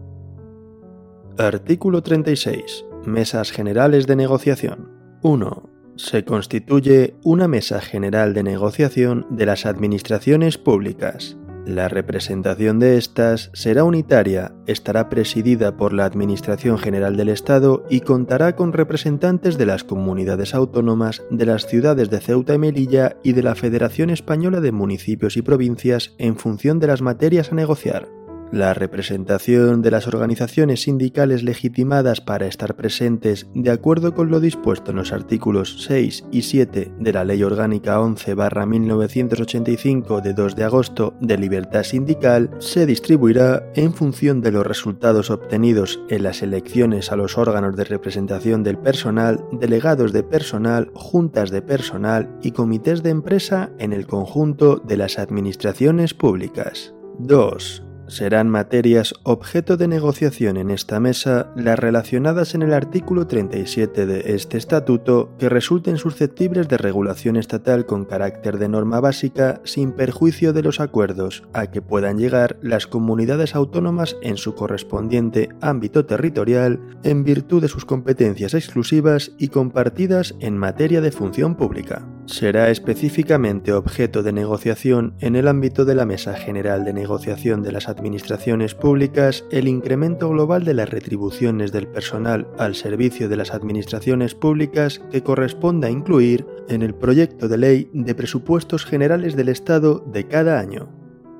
Artículo 1.38 2.02
36 2.02 2.87
Mesas 3.08 3.50
Generales 3.50 4.06
de 4.06 4.16
Negociación. 4.16 4.90
1. 5.22 5.70
Se 5.96 6.24
constituye 6.24 7.16
una 7.24 7.48
mesa 7.48 7.80
general 7.80 8.34
de 8.34 8.44
negociación 8.44 9.26
de 9.30 9.46
las 9.46 9.66
administraciones 9.66 10.58
públicas. 10.58 11.36
La 11.66 11.88
representación 11.88 12.78
de 12.78 12.96
estas 12.96 13.50
será 13.52 13.84
unitaria, 13.84 14.54
estará 14.66 15.10
presidida 15.10 15.76
por 15.76 15.92
la 15.92 16.06
Administración 16.06 16.78
General 16.78 17.16
del 17.16 17.28
Estado 17.28 17.84
y 17.90 18.00
contará 18.00 18.56
con 18.56 18.72
representantes 18.72 19.58
de 19.58 19.66
las 19.66 19.84
comunidades 19.84 20.54
autónomas, 20.54 21.22
de 21.30 21.44
las 21.44 21.66
ciudades 21.66 22.08
de 22.08 22.20
Ceuta 22.20 22.54
y 22.54 22.58
Melilla 22.58 23.16
y 23.22 23.32
de 23.32 23.42
la 23.42 23.54
Federación 23.54 24.08
Española 24.08 24.60
de 24.60 24.72
Municipios 24.72 25.36
y 25.36 25.42
Provincias 25.42 26.14
en 26.16 26.36
función 26.36 26.78
de 26.78 26.86
las 26.86 27.02
materias 27.02 27.52
a 27.52 27.56
negociar. 27.56 28.17
La 28.52 28.74
representación 28.74 29.80
de 29.82 29.90
las 29.90 30.06
organizaciones 30.06 30.82
sindicales 30.82 31.42
legitimadas 31.42 32.20
para 32.20 32.46
estar 32.46 32.76
presentes 32.76 33.48
de 33.54 33.70
acuerdo 33.70 34.14
con 34.14 34.30
lo 34.30 34.38
dispuesto 34.40 34.90
en 34.90 34.98
los 34.98 35.12
artículos 35.12 35.84
6 35.84 36.26
y 36.30 36.42
7 36.42 36.92
de 36.98 37.12
la 37.12 37.24
Ley 37.24 37.42
Orgánica 37.42 37.98
11-1985 37.98 40.20
de 40.22 40.34
2 40.34 40.56
de 40.56 40.64
agosto 40.64 41.14
de 41.20 41.38
libertad 41.38 41.82
sindical 41.82 42.50
se 42.58 42.84
distribuirá 42.86 43.64
en 43.74 43.92
función 43.92 44.40
de 44.40 44.52
los 44.52 44.64
resultados 44.66 45.30
obtenidos 45.30 46.00
en 46.08 46.22
las 46.22 46.42
elecciones 46.42 47.12
a 47.12 47.16
los 47.16 47.36
órganos 47.38 47.76
de 47.76 47.84
representación 47.84 48.62
del 48.62 48.78
personal, 48.78 49.44
delegados 49.52 50.12
de 50.12 50.22
personal, 50.22 50.90
juntas 50.94 51.50
de 51.50 51.62
personal 51.62 52.30
y 52.42 52.52
comités 52.52 53.02
de 53.02 53.10
empresa 53.10 53.70
en 53.78 53.92
el 53.92 54.06
conjunto 54.06 54.76
de 54.76 54.96
las 54.96 55.18
administraciones 55.18 56.14
públicas. 56.14 56.94
2 57.18 57.87
serán 58.08 58.48
materias 58.48 59.14
objeto 59.22 59.76
de 59.76 59.88
negociación 59.88 60.56
en 60.56 60.70
esta 60.70 61.00
mesa 61.00 61.52
las 61.56 61.78
relacionadas 61.78 62.54
en 62.54 62.62
el 62.62 62.72
artículo 62.72 63.26
37 63.26 64.06
de 64.06 64.34
este 64.34 64.58
estatuto 64.58 65.30
que 65.38 65.48
resulten 65.48 65.98
susceptibles 65.98 66.68
de 66.68 66.78
regulación 66.78 67.36
estatal 67.36 67.86
con 67.86 68.04
carácter 68.04 68.58
de 68.58 68.68
norma 68.68 69.00
básica 69.00 69.60
sin 69.64 69.92
perjuicio 69.92 70.52
de 70.52 70.62
los 70.62 70.80
acuerdos 70.80 71.44
a 71.52 71.70
que 71.70 71.82
puedan 71.82 72.18
llegar 72.18 72.58
las 72.62 72.86
comunidades 72.86 73.54
autónomas 73.54 74.16
en 74.22 74.36
su 74.36 74.54
correspondiente 74.54 75.50
ámbito 75.60 76.06
territorial 76.06 76.80
en 77.04 77.24
virtud 77.24 77.62
de 77.62 77.68
sus 77.68 77.84
competencias 77.84 78.54
exclusivas 78.54 79.32
y 79.38 79.48
compartidas 79.48 80.34
en 80.40 80.56
materia 80.56 81.00
de 81.00 81.12
función 81.12 81.54
pública 81.54 82.06
será 82.28 82.70
específicamente 82.70 83.72
objeto 83.72 84.22
de 84.22 84.32
negociación 84.32 85.14
en 85.20 85.34
el 85.34 85.48
ámbito 85.48 85.84
de 85.84 85.94
la 85.94 86.04
Mesa 86.04 86.34
General 86.34 86.84
de 86.84 86.92
Negociación 86.92 87.62
de 87.62 87.72
las 87.72 87.88
Administraciones 87.88 88.74
Públicas 88.74 89.44
el 89.50 89.66
incremento 89.66 90.28
global 90.28 90.64
de 90.64 90.74
las 90.74 90.90
retribuciones 90.90 91.72
del 91.72 91.88
personal 91.88 92.46
al 92.58 92.74
servicio 92.74 93.28
de 93.28 93.36
las 93.36 93.52
administraciones 93.52 94.34
públicas 94.34 95.00
que 95.10 95.22
corresponda 95.22 95.90
incluir 95.90 96.46
en 96.68 96.82
el 96.82 96.94
proyecto 96.94 97.48
de 97.48 97.58
ley 97.58 97.90
de 97.92 98.14
presupuestos 98.14 98.84
generales 98.84 99.34
del 99.34 99.48
Estado 99.48 100.04
de 100.06 100.26
cada 100.28 100.60
año. 100.60 100.88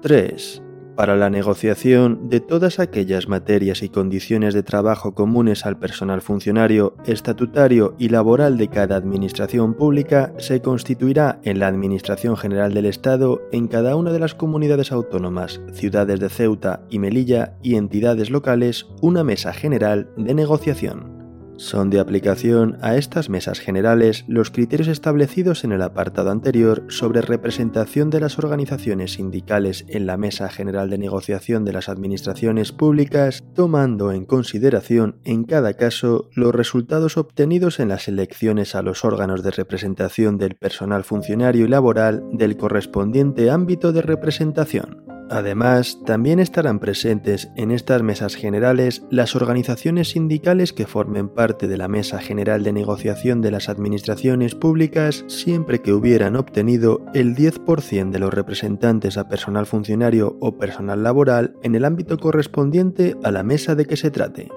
3 0.02 0.62
para 0.98 1.14
la 1.14 1.30
negociación 1.30 2.28
de 2.28 2.40
todas 2.40 2.80
aquellas 2.80 3.28
materias 3.28 3.84
y 3.84 3.88
condiciones 3.88 4.52
de 4.52 4.64
trabajo 4.64 5.14
comunes 5.14 5.64
al 5.64 5.78
personal 5.78 6.22
funcionario, 6.22 6.96
estatutario 7.06 7.94
y 8.00 8.08
laboral 8.08 8.58
de 8.58 8.66
cada 8.66 8.96
administración 8.96 9.74
pública 9.74 10.32
se 10.38 10.60
constituirá 10.60 11.38
en 11.44 11.60
la 11.60 11.68
Administración 11.68 12.36
General 12.36 12.74
del 12.74 12.86
Estado 12.86 13.40
en 13.52 13.68
cada 13.68 13.94
una 13.94 14.10
de 14.10 14.18
las 14.18 14.34
comunidades 14.34 14.90
autónomas, 14.90 15.60
ciudades 15.72 16.18
de 16.18 16.30
Ceuta 16.30 16.80
y 16.90 16.98
Melilla 16.98 17.54
y 17.62 17.76
entidades 17.76 18.30
locales 18.30 18.88
una 19.00 19.22
mesa 19.22 19.52
general 19.52 20.10
de 20.16 20.34
negociación. 20.34 21.17
Son 21.58 21.90
de 21.90 21.98
aplicación 21.98 22.78
a 22.82 22.96
estas 22.96 23.28
mesas 23.28 23.58
generales 23.58 24.24
los 24.28 24.52
criterios 24.52 24.86
establecidos 24.86 25.64
en 25.64 25.72
el 25.72 25.82
apartado 25.82 26.30
anterior 26.30 26.84
sobre 26.86 27.20
representación 27.20 28.10
de 28.10 28.20
las 28.20 28.38
organizaciones 28.38 29.14
sindicales 29.14 29.84
en 29.88 30.06
la 30.06 30.16
Mesa 30.16 30.48
General 30.50 30.88
de 30.88 30.98
Negociación 30.98 31.64
de 31.64 31.72
las 31.72 31.88
Administraciones 31.88 32.70
Públicas, 32.70 33.42
tomando 33.56 34.12
en 34.12 34.24
consideración 34.24 35.16
en 35.24 35.42
cada 35.42 35.74
caso 35.74 36.30
los 36.32 36.54
resultados 36.54 37.16
obtenidos 37.16 37.80
en 37.80 37.88
las 37.88 38.06
elecciones 38.06 38.76
a 38.76 38.82
los 38.82 39.04
órganos 39.04 39.42
de 39.42 39.50
representación 39.50 40.38
del 40.38 40.54
personal 40.54 41.02
funcionario 41.02 41.64
y 41.64 41.68
laboral 41.68 42.22
del 42.32 42.56
correspondiente 42.56 43.50
ámbito 43.50 43.92
de 43.92 44.02
representación. 44.02 45.17
Además, 45.30 45.98
también 46.06 46.38
estarán 46.38 46.78
presentes 46.78 47.50
en 47.54 47.70
estas 47.70 48.02
mesas 48.02 48.34
generales 48.34 49.02
las 49.10 49.36
organizaciones 49.36 50.10
sindicales 50.10 50.72
que 50.72 50.86
formen 50.86 51.28
parte 51.28 51.68
de 51.68 51.76
la 51.76 51.86
Mesa 51.86 52.18
General 52.18 52.62
de 52.62 52.72
Negociación 52.72 53.42
de 53.42 53.50
las 53.50 53.68
Administraciones 53.68 54.54
Públicas 54.54 55.24
siempre 55.26 55.80
que 55.80 55.92
hubieran 55.92 56.34
obtenido 56.36 57.04
el 57.12 57.36
10% 57.36 58.10
de 58.10 58.18
los 58.18 58.32
representantes 58.32 59.18
a 59.18 59.28
personal 59.28 59.66
funcionario 59.66 60.36
o 60.40 60.56
personal 60.56 61.02
laboral 61.02 61.56
en 61.62 61.74
el 61.74 61.84
ámbito 61.84 62.16
correspondiente 62.18 63.16
a 63.22 63.30
la 63.30 63.42
mesa 63.42 63.74
de 63.74 63.84
que 63.84 63.96
se 63.96 64.10
trate. 64.10 64.48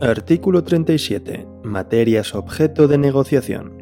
Artículo 0.00 0.62
37. 0.62 1.48
Materias 1.64 2.36
objeto 2.36 2.86
de 2.86 2.98
negociación. 2.98 3.77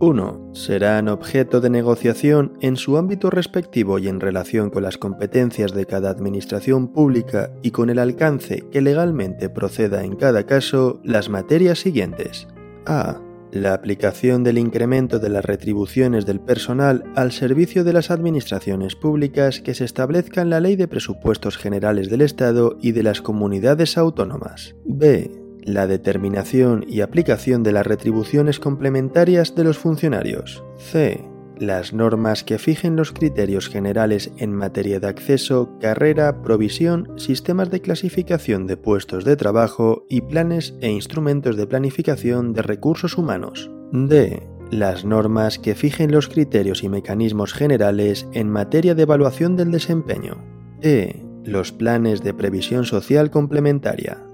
1. 0.00 0.50
Serán 0.54 1.08
objeto 1.08 1.60
de 1.60 1.68
negociación 1.68 2.56
en 2.60 2.76
su 2.76 2.96
ámbito 2.96 3.28
respectivo 3.28 3.98
y 3.98 4.08
en 4.08 4.18
relación 4.18 4.70
con 4.70 4.82
las 4.82 4.96
competencias 4.96 5.72
de 5.72 5.84
cada 5.84 6.10
administración 6.10 6.88
pública 6.88 7.52
y 7.62 7.70
con 7.70 7.90
el 7.90 7.98
alcance 7.98 8.64
que 8.70 8.80
legalmente 8.80 9.50
proceda 9.50 10.02
en 10.02 10.16
cada 10.16 10.46
caso 10.46 11.00
las 11.04 11.28
materias 11.28 11.78
siguientes. 11.78 12.48
A. 12.86 13.20
La 13.52 13.74
aplicación 13.74 14.42
del 14.44 14.58
incremento 14.58 15.18
de 15.18 15.28
las 15.28 15.44
retribuciones 15.44 16.24
del 16.24 16.40
personal 16.40 17.04
al 17.16 17.32
servicio 17.32 17.84
de 17.84 17.92
las 17.92 18.10
administraciones 18.10 18.94
públicas 18.94 19.60
que 19.60 19.74
se 19.74 19.84
establezca 19.84 20.40
en 20.40 20.50
la 20.50 20.60
Ley 20.60 20.76
de 20.76 20.88
Presupuestos 20.88 21.58
Generales 21.58 22.08
del 22.08 22.22
Estado 22.22 22.78
y 22.80 22.92
de 22.92 23.02
las 23.02 23.20
comunidades 23.20 23.98
autónomas. 23.98 24.76
B 24.84 25.49
la 25.64 25.86
determinación 25.86 26.84
y 26.88 27.00
aplicación 27.00 27.62
de 27.62 27.72
las 27.72 27.86
retribuciones 27.86 28.60
complementarias 28.60 29.54
de 29.54 29.64
los 29.64 29.78
funcionarios. 29.78 30.64
C. 30.76 31.24
Las 31.58 31.92
normas 31.92 32.42
que 32.42 32.58
fijen 32.58 32.96
los 32.96 33.12
criterios 33.12 33.68
generales 33.68 34.32
en 34.38 34.54
materia 34.54 34.98
de 34.98 35.08
acceso, 35.08 35.76
carrera, 35.78 36.40
provisión, 36.40 37.12
sistemas 37.16 37.70
de 37.70 37.82
clasificación 37.82 38.66
de 38.66 38.78
puestos 38.78 39.26
de 39.26 39.36
trabajo 39.36 40.06
y 40.08 40.22
planes 40.22 40.74
e 40.80 40.90
instrumentos 40.90 41.58
de 41.58 41.66
planificación 41.66 42.54
de 42.54 42.62
recursos 42.62 43.18
humanos. 43.18 43.70
D. 43.92 44.42
Las 44.70 45.04
normas 45.04 45.58
que 45.58 45.74
fijen 45.74 46.12
los 46.12 46.28
criterios 46.28 46.82
y 46.82 46.88
mecanismos 46.88 47.52
generales 47.52 48.26
en 48.32 48.48
materia 48.48 48.94
de 48.94 49.02
evaluación 49.02 49.56
del 49.56 49.70
desempeño. 49.70 50.42
E. 50.80 51.26
Los 51.44 51.72
planes 51.72 52.22
de 52.22 52.32
previsión 52.32 52.86
social 52.86 53.30
complementaria. 53.30 54.24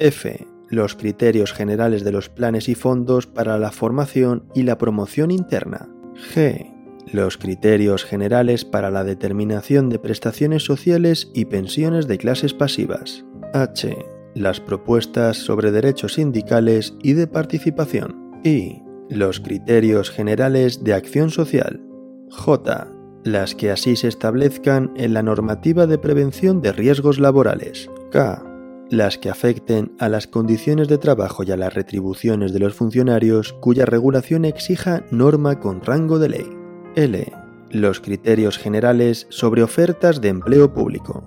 F 0.00 0.51
los 0.72 0.94
criterios 0.94 1.52
generales 1.52 2.02
de 2.02 2.12
los 2.12 2.30
planes 2.30 2.68
y 2.70 2.74
fondos 2.74 3.26
para 3.26 3.58
la 3.58 3.70
formación 3.70 4.44
y 4.54 4.62
la 4.62 4.78
promoción 4.78 5.30
interna. 5.30 5.90
G. 6.34 6.72
Los 7.12 7.36
criterios 7.36 8.04
generales 8.04 8.64
para 8.64 8.90
la 8.90 9.04
determinación 9.04 9.90
de 9.90 9.98
prestaciones 9.98 10.64
sociales 10.64 11.30
y 11.34 11.44
pensiones 11.44 12.08
de 12.08 12.16
clases 12.16 12.54
pasivas. 12.54 13.26
H. 13.52 13.98
Las 14.34 14.60
propuestas 14.60 15.36
sobre 15.36 15.72
derechos 15.72 16.14
sindicales 16.14 16.94
y 17.02 17.12
de 17.12 17.26
participación. 17.26 18.40
I. 18.42 18.82
Los 19.10 19.40
criterios 19.40 20.10
generales 20.10 20.82
de 20.82 20.94
acción 20.94 21.28
social. 21.28 21.82
J. 22.30 22.88
Las 23.24 23.54
que 23.54 23.70
así 23.70 23.94
se 23.94 24.08
establezcan 24.08 24.94
en 24.96 25.12
la 25.12 25.22
normativa 25.22 25.86
de 25.86 25.98
prevención 25.98 26.62
de 26.62 26.72
riesgos 26.72 27.20
laborales. 27.20 27.90
K 28.10 28.51
las 28.92 29.16
que 29.16 29.30
afecten 29.30 29.96
a 29.98 30.10
las 30.10 30.26
condiciones 30.26 30.86
de 30.86 30.98
trabajo 30.98 31.44
y 31.44 31.50
a 31.50 31.56
las 31.56 31.72
retribuciones 31.72 32.52
de 32.52 32.58
los 32.58 32.74
funcionarios 32.74 33.54
cuya 33.54 33.86
regulación 33.86 34.44
exija 34.44 35.06
norma 35.10 35.60
con 35.60 35.80
rango 35.80 36.18
de 36.18 36.28
ley. 36.28 36.50
L. 36.94 37.32
Los 37.70 38.00
criterios 38.00 38.58
generales 38.58 39.26
sobre 39.30 39.62
ofertas 39.62 40.20
de 40.20 40.28
empleo 40.28 40.74
público. 40.74 41.24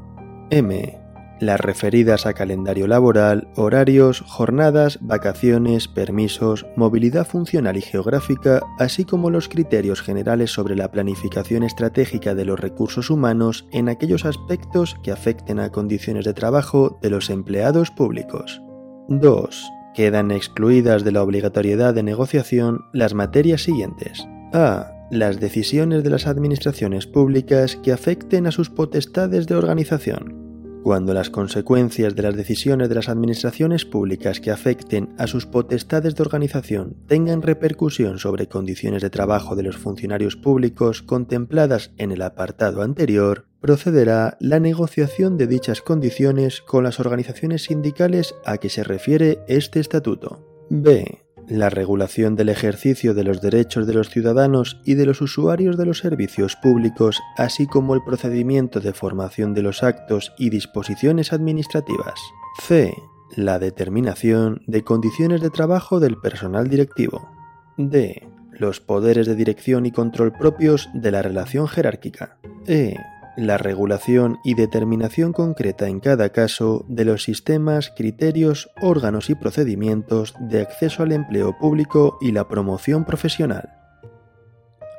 M 0.52 1.05
las 1.40 1.60
referidas 1.60 2.26
a 2.26 2.34
calendario 2.34 2.88
laboral, 2.88 3.48
horarios, 3.56 4.22
jornadas, 4.22 5.00
vacaciones, 5.02 5.88
permisos, 5.88 6.66
movilidad 6.76 7.28
funcional 7.28 7.78
y 7.78 7.82
geográfica, 7.82 8.62
así 8.80 9.06
como 9.06 9.30
los 9.30 9.50
criterios 9.50 10.02
generales 10.02 10.52
sobre 10.52 10.76
la 10.76 10.92
planificación 10.92 11.64
estratégica 11.64 12.36
de 12.36 12.46
los 12.46 12.60
recursos 12.60 13.10
humanos 13.10 13.68
en 13.72 13.90
aquellos 13.90 14.26
aspectos 14.26 14.96
que 15.04 15.12
afecten 15.12 15.60
a 15.60 15.72
condiciones 15.72 16.26
de 16.26 16.34
trabajo 16.34 17.00
de 17.02 17.10
los 17.10 17.30
empleados 17.30 17.92
públicos. 17.92 18.62
2. 19.10 19.72
Quedan 19.94 20.32
excluidas 20.32 21.04
de 21.04 21.12
la 21.12 21.24
obligatoriedad 21.24 21.94
de 21.94 22.04
negociación 22.04 22.86
las 22.94 23.14
materias 23.14 23.62
siguientes. 23.62 24.28
A. 24.54 24.92
Las 25.12 25.40
decisiones 25.40 26.04
de 26.04 26.10
las 26.10 26.26
administraciones 26.26 27.06
públicas 27.06 27.76
que 27.76 27.92
afecten 27.92 28.48
a 28.48 28.52
sus 28.52 28.72
potestades 28.72 29.46
de 29.46 29.56
organización 29.56 30.45
cuando 30.86 31.16
las 31.16 31.32
consecuencias 31.32 32.16
de 32.16 32.22
las 32.22 32.36
decisiones 32.36 32.90
de 32.90 32.94
las 32.94 33.10
administraciones 33.10 33.86
públicas 33.86 34.40
que 34.40 34.52
afecten 34.52 35.16
a 35.18 35.26
sus 35.26 35.48
potestades 35.48 36.14
de 36.14 36.22
organización 36.22 36.96
tengan 37.08 37.42
repercusión 37.42 38.20
sobre 38.20 38.48
condiciones 38.48 39.02
de 39.02 39.10
trabajo 39.10 39.56
de 39.56 39.64
los 39.64 39.78
funcionarios 39.78 40.36
públicos 40.36 41.02
contempladas 41.02 41.90
en 41.98 42.12
el 42.12 42.22
apartado 42.22 42.84
anterior, 42.84 43.48
procederá 43.62 44.38
la 44.40 44.60
negociación 44.60 45.40
de 45.40 45.48
dichas 45.48 45.82
condiciones 45.82 46.62
con 46.62 46.84
las 46.84 47.00
organizaciones 47.00 47.64
sindicales 47.64 48.36
a 48.46 48.60
que 48.60 48.70
se 48.70 48.84
refiere 48.84 49.40
este 49.48 49.80
estatuto. 49.80 50.68
B 50.70 51.25
la 51.48 51.70
regulación 51.70 52.36
del 52.36 52.50
ejercicio 52.50 53.14
de 53.14 53.24
los 53.24 53.42
derechos 53.42 53.88
de 53.88 53.94
los 53.94 54.10
ciudadanos 54.10 54.82
y 54.86 54.96
de 54.96 55.06
los 55.06 55.22
usuarios 55.22 55.78
de 55.78 55.86
los 55.86 56.00
servicios 56.00 56.56
públicos, 56.56 57.22
así 57.38 57.68
como 57.68 57.94
el 57.94 58.04
procedimiento 58.04 58.80
de 58.80 58.94
formación 58.94 59.54
de 59.54 59.62
los 59.62 59.84
actos 59.84 60.34
y 60.38 60.50
disposiciones 60.50 61.34
administrativas. 61.34 62.20
C. 62.62 62.94
La 63.36 63.60
determinación 63.60 64.62
de 64.68 64.84
condiciones 64.84 65.42
de 65.42 65.50
trabajo 65.50 66.00
del 66.00 66.18
personal 66.18 66.70
directivo. 66.70 67.30
D. 67.78 68.28
Los 68.52 68.80
poderes 68.80 69.28
de 69.28 69.36
dirección 69.36 69.86
y 69.86 69.92
control 69.92 70.32
propios 70.32 70.90
de 70.94 71.12
la 71.12 71.22
relación 71.22 71.68
jerárquica. 71.68 72.38
E 72.66 72.96
la 73.38 73.58
regulación 73.58 74.40
y 74.44 74.54
determinación 74.54 75.34
concreta 75.34 75.88
en 75.88 76.00
cada 76.00 76.30
caso 76.30 76.86
de 76.88 77.06
los 77.06 77.24
sistemas, 77.24 77.92
criterios, 77.96 78.70
órganos 78.82 79.30
y 79.30 79.36
procedimientos 79.36 80.34
de 80.40 80.62
acceso 80.62 81.04
al 81.04 81.12
empleo 81.12 81.58
público 81.58 82.18
y 82.22 82.32
la 82.32 82.48
promoción 82.48 83.06
profesional. 83.06 83.74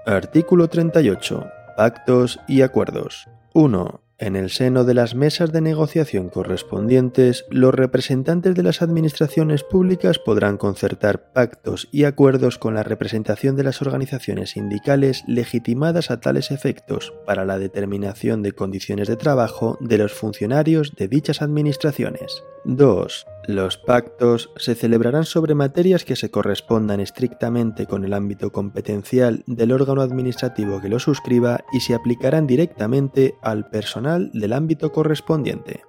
Artículo 0.07 0.69
38. 0.69 1.47
Pactos 1.77 2.41
y 2.47 2.63
acuerdos. 2.63 3.29
1. 3.55 4.06
En 4.19 4.35
el 4.35 4.49
seno 4.49 4.85
de 4.85 4.95
las 4.95 5.15
mesas 5.15 5.53
de 5.53 5.61
negociación 5.61 6.31
correspondientes, 6.31 7.45
los 7.51 7.75
representantes 7.75 8.55
de 8.55 8.63
las 8.63 8.81
administraciones 8.81 9.63
públicas 9.63 10.19
podrán 10.19 10.57
concertar 10.57 11.33
pactos 11.35 11.87
y 11.93 12.05
acuerdos 12.05 12.57
con 12.57 12.75
la 12.75 12.83
representación 12.83 13.57
de 13.57 13.65
las 13.65 13.83
organizaciones 13.83 14.51
sindicales 14.53 15.23
legitimadas 15.27 16.11
a 16.11 16.19
tales 16.19 16.51
efectos 16.51 17.13
para 17.27 17.45
la 17.45 17.59
determinación 17.59 18.43
de 18.43 18.53
condiciones 18.53 19.07
de 19.07 19.17
trabajo 19.17 19.77
de 19.81 19.99
los 19.99 20.15
funcionarios 20.15 20.95
de 20.97 21.09
dichas 21.09 21.43
administraciones. 21.43 22.43
2. 22.65 23.27
Los 23.47 23.79
pactos 23.79 24.51
se 24.57 24.75
celebrarán 24.75 25.25
sobre 25.25 25.55
materias 25.55 26.05
que 26.05 26.17
se 26.17 26.31
correspondan 26.31 26.99
estrictamente 26.99 27.87
con 27.87 28.05
el 28.05 28.13
ámbito 28.13 28.51
competencial 28.51 29.45
del 29.47 29.71
órgano 29.71 30.03
administrativo 30.03 30.81
que 30.81 30.89
lo 30.89 30.99
suscriba 30.99 31.61
y 31.73 31.81
se 31.81 31.95
aplicarán 31.95 32.49
directamente 32.49 33.37
al 33.43 33.69
personal 33.69 34.31
del 34.33 34.53
ámbito 34.53 34.91
correspondiente. 34.91 35.83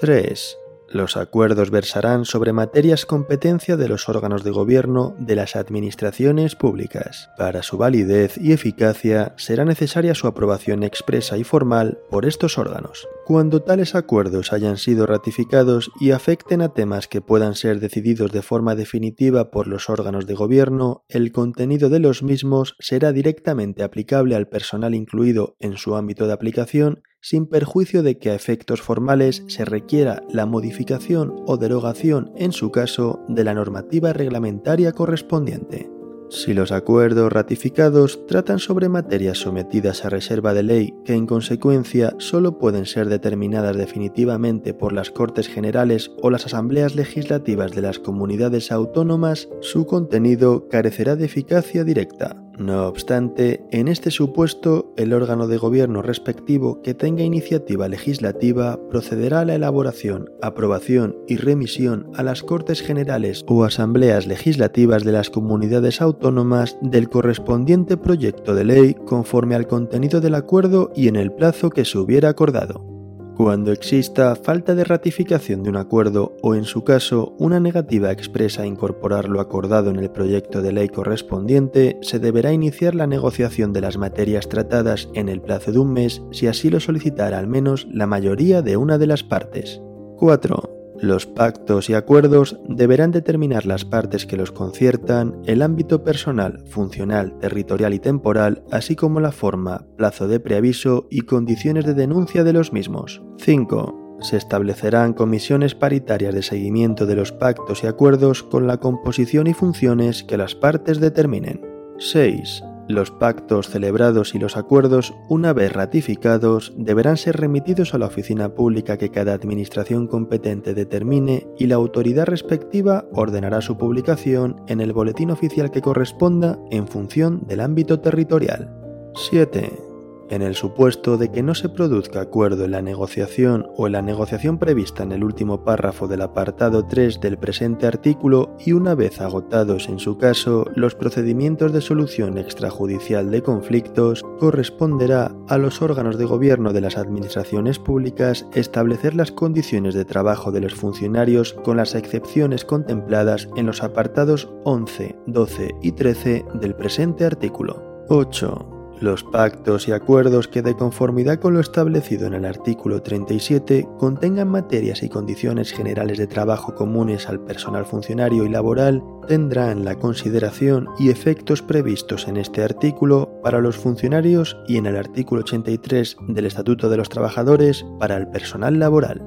3. 0.00 0.58
Los 0.94 1.16
acuerdos 1.16 1.72
versarán 1.72 2.24
sobre 2.24 2.52
materias 2.52 3.04
competencia 3.04 3.76
de 3.76 3.88
los 3.88 4.08
órganos 4.08 4.44
de 4.44 4.52
gobierno 4.52 5.16
de 5.18 5.34
las 5.34 5.56
administraciones 5.56 6.54
públicas. 6.54 7.30
Para 7.36 7.64
su 7.64 7.76
validez 7.76 8.38
y 8.38 8.52
eficacia 8.52 9.34
será 9.36 9.64
necesaria 9.64 10.14
su 10.14 10.28
aprobación 10.28 10.84
expresa 10.84 11.36
y 11.36 11.42
formal 11.42 11.98
por 12.10 12.26
estos 12.26 12.58
órganos. 12.58 13.08
Cuando 13.26 13.60
tales 13.60 13.96
acuerdos 13.96 14.52
hayan 14.52 14.76
sido 14.76 15.04
ratificados 15.04 15.90
y 15.98 16.12
afecten 16.12 16.62
a 16.62 16.68
temas 16.68 17.08
que 17.08 17.20
puedan 17.20 17.56
ser 17.56 17.80
decididos 17.80 18.30
de 18.30 18.42
forma 18.42 18.76
definitiva 18.76 19.50
por 19.50 19.66
los 19.66 19.90
órganos 19.90 20.28
de 20.28 20.34
gobierno, 20.34 21.02
el 21.08 21.32
contenido 21.32 21.88
de 21.88 21.98
los 21.98 22.22
mismos 22.22 22.76
será 22.78 23.10
directamente 23.10 23.82
aplicable 23.82 24.36
al 24.36 24.46
personal 24.46 24.94
incluido 24.94 25.56
en 25.58 25.76
su 25.76 25.96
ámbito 25.96 26.28
de 26.28 26.34
aplicación 26.34 27.02
sin 27.24 27.46
perjuicio 27.46 28.02
de 28.02 28.18
que 28.18 28.30
a 28.30 28.34
efectos 28.34 28.82
formales 28.82 29.44
se 29.46 29.64
requiera 29.64 30.22
la 30.28 30.44
modificación 30.44 31.34
o 31.46 31.56
derogación, 31.56 32.30
en 32.36 32.52
su 32.52 32.70
caso, 32.70 33.24
de 33.28 33.44
la 33.44 33.54
normativa 33.54 34.12
reglamentaria 34.12 34.92
correspondiente. 34.92 35.90
Si 36.28 36.52
los 36.52 36.70
acuerdos 36.70 37.32
ratificados 37.32 38.26
tratan 38.26 38.58
sobre 38.58 38.90
materias 38.90 39.38
sometidas 39.38 40.04
a 40.04 40.10
reserva 40.10 40.52
de 40.52 40.64
ley 40.64 40.94
que 41.06 41.14
en 41.14 41.26
consecuencia 41.26 42.14
solo 42.18 42.58
pueden 42.58 42.84
ser 42.84 43.08
determinadas 43.08 43.76
definitivamente 43.76 44.74
por 44.74 44.92
las 44.92 45.10
Cortes 45.10 45.48
Generales 45.48 46.10
o 46.20 46.28
las 46.28 46.44
Asambleas 46.44 46.94
Legislativas 46.94 47.72
de 47.72 47.80
las 47.80 48.00
comunidades 48.00 48.70
autónomas, 48.70 49.48
su 49.62 49.86
contenido 49.86 50.68
carecerá 50.68 51.16
de 51.16 51.24
eficacia 51.24 51.84
directa. 51.84 52.43
No 52.58 52.86
obstante, 52.86 53.64
en 53.72 53.88
este 53.88 54.10
supuesto, 54.10 54.92
el 54.96 55.12
órgano 55.12 55.48
de 55.48 55.56
gobierno 55.56 56.02
respectivo 56.02 56.82
que 56.82 56.94
tenga 56.94 57.24
iniciativa 57.24 57.88
legislativa 57.88 58.78
procederá 58.88 59.40
a 59.40 59.44
la 59.44 59.56
elaboración, 59.56 60.30
aprobación 60.40 61.16
y 61.26 61.36
remisión 61.36 62.10
a 62.14 62.22
las 62.22 62.42
Cortes 62.42 62.80
Generales 62.80 63.44
o 63.48 63.64
Asambleas 63.64 64.26
Legislativas 64.26 65.02
de 65.04 65.12
las 65.12 65.30
comunidades 65.30 66.00
autónomas 66.00 66.78
del 66.80 67.08
correspondiente 67.08 67.96
proyecto 67.96 68.54
de 68.54 68.64
ley 68.64 68.94
conforme 69.04 69.56
al 69.56 69.66
contenido 69.66 70.20
del 70.20 70.36
acuerdo 70.36 70.92
y 70.94 71.08
en 71.08 71.16
el 71.16 71.32
plazo 71.32 71.70
que 71.70 71.84
se 71.84 71.98
hubiera 71.98 72.28
acordado. 72.28 72.93
Cuando 73.36 73.72
exista 73.72 74.36
falta 74.36 74.76
de 74.76 74.84
ratificación 74.84 75.64
de 75.64 75.70
un 75.70 75.76
acuerdo 75.76 76.36
o, 76.40 76.54
en 76.54 76.64
su 76.64 76.84
caso, 76.84 77.34
una 77.38 77.58
negativa 77.58 78.12
expresa 78.12 78.62
a 78.62 78.66
incorporar 78.66 79.28
lo 79.28 79.40
acordado 79.40 79.90
en 79.90 79.96
el 79.96 80.10
proyecto 80.10 80.62
de 80.62 80.72
ley 80.72 80.88
correspondiente, 80.88 81.98
se 82.00 82.20
deberá 82.20 82.52
iniciar 82.52 82.94
la 82.94 83.08
negociación 83.08 83.72
de 83.72 83.80
las 83.80 83.98
materias 83.98 84.48
tratadas 84.48 85.08
en 85.14 85.28
el 85.28 85.40
plazo 85.40 85.72
de 85.72 85.80
un 85.80 85.92
mes 85.92 86.22
si 86.30 86.46
así 86.46 86.70
lo 86.70 86.78
solicitara 86.78 87.38
al 87.38 87.48
menos 87.48 87.88
la 87.90 88.06
mayoría 88.06 88.62
de 88.62 88.76
una 88.76 88.98
de 88.98 89.08
las 89.08 89.24
partes. 89.24 89.80
4. 90.18 90.73
Los 91.00 91.26
pactos 91.26 91.90
y 91.90 91.94
acuerdos 91.94 92.58
deberán 92.68 93.10
determinar 93.10 93.66
las 93.66 93.84
partes 93.84 94.26
que 94.26 94.36
los 94.36 94.52
conciertan, 94.52 95.42
el 95.44 95.62
ámbito 95.62 96.04
personal, 96.04 96.64
funcional, 96.68 97.38
territorial 97.38 97.94
y 97.94 97.98
temporal, 97.98 98.62
así 98.70 98.94
como 98.94 99.20
la 99.20 99.32
forma, 99.32 99.86
plazo 99.96 100.28
de 100.28 100.40
preaviso 100.40 101.06
y 101.10 101.22
condiciones 101.22 101.84
de 101.84 101.94
denuncia 101.94 102.44
de 102.44 102.52
los 102.52 102.72
mismos. 102.72 103.22
5. 103.38 104.18
Se 104.20 104.36
establecerán 104.36 105.12
comisiones 105.12 105.74
paritarias 105.74 106.34
de 106.34 106.42
seguimiento 106.42 107.06
de 107.06 107.16
los 107.16 107.32
pactos 107.32 107.82
y 107.82 107.86
acuerdos 107.86 108.42
con 108.42 108.66
la 108.66 108.78
composición 108.78 109.48
y 109.48 109.54
funciones 109.54 110.22
que 110.22 110.36
las 110.36 110.54
partes 110.54 111.00
determinen. 111.00 111.60
6. 111.98 112.62
Los 112.88 113.10
pactos 113.10 113.70
celebrados 113.70 114.34
y 114.34 114.38
los 114.38 114.58
acuerdos, 114.58 115.14
una 115.28 115.54
vez 115.54 115.72
ratificados, 115.72 116.74
deberán 116.76 117.16
ser 117.16 117.36
remitidos 117.38 117.94
a 117.94 117.98
la 117.98 118.06
oficina 118.06 118.50
pública 118.50 118.98
que 118.98 119.10
cada 119.10 119.32
administración 119.32 120.06
competente 120.06 120.74
determine 120.74 121.46
y 121.58 121.66
la 121.66 121.76
autoridad 121.76 122.26
respectiva 122.26 123.06
ordenará 123.12 123.62
su 123.62 123.78
publicación 123.78 124.60
en 124.68 124.82
el 124.82 124.92
boletín 124.92 125.30
oficial 125.30 125.70
que 125.70 125.80
corresponda 125.80 126.58
en 126.70 126.86
función 126.86 127.46
del 127.46 127.60
ámbito 127.60 128.00
territorial. 128.00 128.70
7. 129.14 129.93
En 130.30 130.42
el 130.42 130.54
supuesto 130.54 131.18
de 131.18 131.30
que 131.30 131.42
no 131.42 131.54
se 131.54 131.68
produzca 131.68 132.20
acuerdo 132.20 132.64
en 132.64 132.70
la 132.70 132.82
negociación 132.82 133.66
o 133.76 133.86
en 133.86 133.92
la 133.92 134.02
negociación 134.02 134.58
prevista 134.58 135.02
en 135.02 135.12
el 135.12 135.22
último 135.22 135.64
párrafo 135.64 136.08
del 136.08 136.22
apartado 136.22 136.86
3 136.86 137.20
del 137.20 137.38
presente 137.38 137.86
artículo 137.86 138.56
y 138.64 138.72
una 138.72 138.94
vez 138.94 139.20
agotados 139.20 139.88
en 139.88 139.98
su 139.98 140.16
caso 140.16 140.64
los 140.74 140.94
procedimientos 140.94 141.72
de 141.72 141.80
solución 141.80 142.38
extrajudicial 142.38 143.30
de 143.30 143.42
conflictos, 143.42 144.22
corresponderá 144.38 145.34
a 145.48 145.58
los 145.58 145.82
órganos 145.82 146.18
de 146.18 146.24
gobierno 146.24 146.72
de 146.72 146.80
las 146.80 146.96
administraciones 146.96 147.78
públicas 147.78 148.46
establecer 148.54 149.14
las 149.14 149.32
condiciones 149.32 149.94
de 149.94 150.04
trabajo 150.04 150.52
de 150.52 150.60
los 150.60 150.74
funcionarios 150.74 151.52
con 151.52 151.76
las 151.76 151.94
excepciones 151.94 152.64
contempladas 152.64 153.48
en 153.56 153.66
los 153.66 153.82
apartados 153.82 154.48
11, 154.64 155.16
12 155.26 155.74
y 155.82 155.92
13 155.92 156.44
del 156.54 156.74
presente 156.74 157.24
artículo. 157.24 158.04
8. 158.08 158.73
Los 159.00 159.24
pactos 159.24 159.88
y 159.88 159.92
acuerdos 159.92 160.48
que 160.48 160.62
de 160.62 160.76
conformidad 160.76 161.40
con 161.40 161.54
lo 161.54 161.60
establecido 161.60 162.26
en 162.26 162.34
el 162.34 162.44
artículo 162.44 163.02
37 163.02 163.88
contengan 163.98 164.48
materias 164.48 165.02
y 165.02 165.08
condiciones 165.08 165.72
generales 165.72 166.18
de 166.18 166.26
trabajo 166.26 166.74
comunes 166.74 167.28
al 167.28 167.40
personal 167.40 167.84
funcionario 167.86 168.44
y 168.44 168.48
laboral 168.48 169.02
tendrán 169.26 169.84
la 169.84 169.96
consideración 169.96 170.88
y 170.98 171.10
efectos 171.10 171.60
previstos 171.60 172.28
en 172.28 172.36
este 172.36 172.62
artículo 172.62 173.40
para 173.42 173.60
los 173.60 173.76
funcionarios 173.76 174.56
y 174.68 174.76
en 174.76 174.86
el 174.86 174.96
artículo 174.96 175.40
83 175.40 176.16
del 176.28 176.46
Estatuto 176.46 176.88
de 176.88 176.96
los 176.96 177.08
Trabajadores 177.08 177.84
para 177.98 178.16
el 178.16 178.28
personal 178.28 178.78
laboral. 178.78 179.22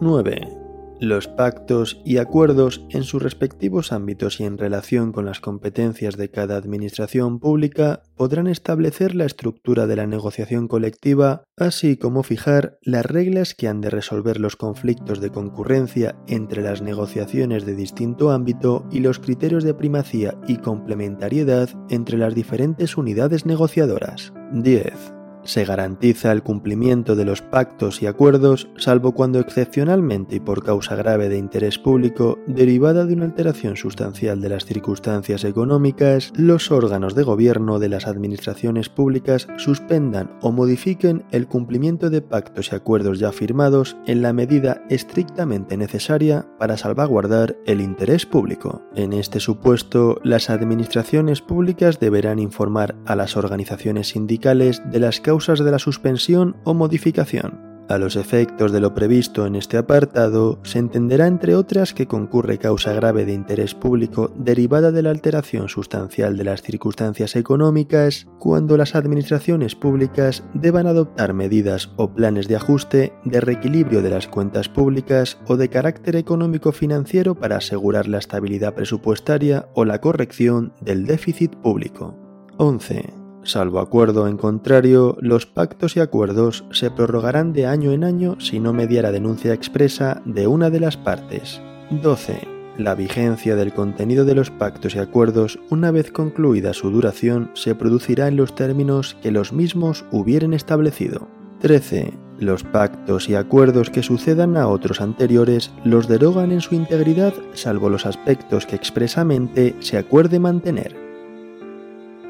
9. 0.00 0.61
Los 1.02 1.26
pactos 1.26 2.00
y 2.04 2.18
acuerdos 2.18 2.86
en 2.90 3.02
sus 3.02 3.20
respectivos 3.20 3.90
ámbitos 3.90 4.38
y 4.38 4.44
en 4.44 4.56
relación 4.56 5.10
con 5.10 5.26
las 5.26 5.40
competencias 5.40 6.16
de 6.16 6.30
cada 6.30 6.56
administración 6.56 7.40
pública 7.40 8.04
podrán 8.14 8.46
establecer 8.46 9.16
la 9.16 9.24
estructura 9.24 9.88
de 9.88 9.96
la 9.96 10.06
negociación 10.06 10.68
colectiva, 10.68 11.42
así 11.56 11.96
como 11.96 12.22
fijar 12.22 12.78
las 12.82 13.04
reglas 13.04 13.56
que 13.56 13.66
han 13.66 13.80
de 13.80 13.90
resolver 13.90 14.38
los 14.38 14.54
conflictos 14.54 15.20
de 15.20 15.30
concurrencia 15.30 16.14
entre 16.28 16.62
las 16.62 16.82
negociaciones 16.82 17.66
de 17.66 17.74
distinto 17.74 18.30
ámbito 18.30 18.86
y 18.92 19.00
los 19.00 19.18
criterios 19.18 19.64
de 19.64 19.74
primacía 19.74 20.38
y 20.46 20.58
complementariedad 20.58 21.68
entre 21.90 22.16
las 22.16 22.32
diferentes 22.32 22.96
unidades 22.96 23.44
negociadoras. 23.44 24.32
10 24.52 25.21
Se 25.44 25.64
garantiza 25.64 26.30
el 26.30 26.42
cumplimiento 26.42 27.16
de 27.16 27.24
los 27.24 27.42
pactos 27.42 28.00
y 28.00 28.06
acuerdos, 28.06 28.68
salvo 28.76 29.12
cuando 29.12 29.40
excepcionalmente 29.40 30.36
y 30.36 30.40
por 30.40 30.64
causa 30.64 30.94
grave 30.94 31.28
de 31.28 31.36
interés 31.36 31.78
público, 31.78 32.38
derivada 32.46 33.06
de 33.06 33.14
una 33.14 33.24
alteración 33.24 33.76
sustancial 33.76 34.40
de 34.40 34.48
las 34.48 34.64
circunstancias 34.64 35.42
económicas, 35.42 36.32
los 36.36 36.70
órganos 36.70 37.16
de 37.16 37.24
gobierno 37.24 37.80
de 37.80 37.88
las 37.88 38.06
administraciones 38.06 38.88
públicas 38.88 39.48
suspendan 39.56 40.30
o 40.42 40.52
modifiquen 40.52 41.24
el 41.32 41.48
cumplimiento 41.48 42.08
de 42.08 42.22
pactos 42.22 42.70
y 42.70 42.76
acuerdos 42.76 43.18
ya 43.18 43.32
firmados 43.32 43.96
en 44.06 44.22
la 44.22 44.32
medida 44.32 44.84
estrictamente 44.90 45.76
necesaria 45.76 46.46
para 46.58 46.76
salvaguardar 46.76 47.56
el 47.66 47.80
interés 47.80 48.26
público. 48.26 48.82
En 48.94 49.12
este 49.12 49.40
supuesto, 49.40 50.20
las 50.22 50.50
administraciones 50.50 51.40
públicas 51.40 51.98
deberán 51.98 52.38
informar 52.38 52.94
a 53.06 53.16
las 53.16 53.36
organizaciones 53.36 54.10
sindicales 54.10 54.82
de 54.90 55.00
las 55.00 55.20
causas 55.20 55.31
de 55.38 55.70
la 55.70 55.78
suspensión 55.78 56.56
o 56.64 56.74
modificación. 56.74 57.72
A 57.88 57.98
los 57.98 58.16
efectos 58.16 58.72
de 58.72 58.80
lo 58.80 58.94
previsto 58.94 59.44
en 59.44 59.54
este 59.54 59.76
apartado, 59.76 60.60
se 60.62 60.78
entenderá 60.78 61.26
entre 61.26 61.56
otras 61.56 61.92
que 61.92 62.06
concurre 62.06 62.56
causa 62.56 62.92
grave 62.92 63.26
de 63.26 63.34
interés 63.34 63.74
público 63.74 64.32
derivada 64.36 64.92
de 64.92 65.02
la 65.02 65.10
alteración 65.10 65.68
sustancial 65.68 66.36
de 66.38 66.44
las 66.44 66.62
circunstancias 66.62 67.36
económicas 67.36 68.28
cuando 68.38 68.76
las 68.76 68.94
administraciones 68.94 69.74
públicas 69.74 70.42
deban 70.54 70.86
adoptar 70.86 71.34
medidas 71.34 71.90
o 71.96 72.14
planes 72.14 72.48
de 72.48 72.56
ajuste, 72.56 73.12
de 73.24 73.40
reequilibrio 73.40 74.00
de 74.00 74.10
las 74.10 74.26
cuentas 74.26 74.70
públicas 74.70 75.38
o 75.46 75.56
de 75.56 75.68
carácter 75.68 76.16
económico 76.16 76.72
financiero 76.72 77.34
para 77.34 77.56
asegurar 77.56 78.08
la 78.08 78.18
estabilidad 78.18 78.74
presupuestaria 78.74 79.68
o 79.74 79.84
la 79.84 80.00
corrección 80.00 80.72
del 80.80 81.04
déficit 81.04 81.54
público. 81.56 82.16
11. 82.56 83.21
Salvo 83.44 83.80
acuerdo 83.80 84.28
en 84.28 84.36
contrario, 84.36 85.16
los 85.20 85.46
pactos 85.46 85.96
y 85.96 86.00
acuerdos 86.00 86.64
se 86.70 86.90
prorrogarán 86.90 87.52
de 87.52 87.66
año 87.66 87.90
en 87.92 88.04
año 88.04 88.36
si 88.38 88.60
no 88.60 88.72
mediara 88.72 89.10
denuncia 89.10 89.52
expresa 89.52 90.22
de 90.24 90.46
una 90.46 90.70
de 90.70 90.80
las 90.80 90.96
partes. 90.96 91.60
12. 91.90 92.48
La 92.78 92.94
vigencia 92.94 93.56
del 93.56 93.74
contenido 93.74 94.24
de 94.24 94.34
los 94.34 94.50
pactos 94.50 94.94
y 94.94 94.98
acuerdos, 94.98 95.58
una 95.70 95.90
vez 95.90 96.10
concluida 96.12 96.72
su 96.72 96.90
duración, 96.90 97.50
se 97.54 97.74
producirá 97.74 98.28
en 98.28 98.36
los 98.36 98.54
términos 98.54 99.16
que 99.22 99.32
los 99.32 99.52
mismos 99.52 100.04
hubieren 100.12 100.54
establecido. 100.54 101.28
13. 101.60 102.14
Los 102.38 102.64
pactos 102.64 103.28
y 103.28 103.34
acuerdos 103.34 103.90
que 103.90 104.02
sucedan 104.02 104.56
a 104.56 104.68
otros 104.68 105.00
anteriores 105.00 105.70
los 105.84 106.08
derogan 106.08 106.50
en 106.50 106.60
su 106.60 106.74
integridad 106.74 107.34
salvo 107.54 107.90
los 107.90 108.06
aspectos 108.06 108.66
que 108.66 108.76
expresamente 108.76 109.74
se 109.80 109.98
acuerde 109.98 110.38
mantener. 110.38 111.01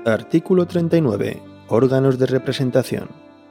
Artículo 0.04 0.66
39. 0.66 1.40
Órganos 1.68 2.18
de 2.18 2.26
representación. 2.26 3.08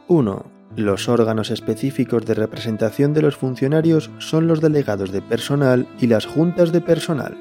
1. 0.10 0.46
Los 0.76 1.08
órganos 1.08 1.50
específicos 1.50 2.26
de 2.26 2.34
representación 2.34 3.14
de 3.14 3.22
los 3.22 3.38
funcionarios 3.38 4.12
son 4.18 4.48
los 4.48 4.60
delegados 4.60 5.14
de 5.14 5.22
personal 5.22 5.88
y 6.02 6.08
las 6.08 6.26
juntas 6.26 6.74
de 6.74 6.82
personal. 6.82 7.38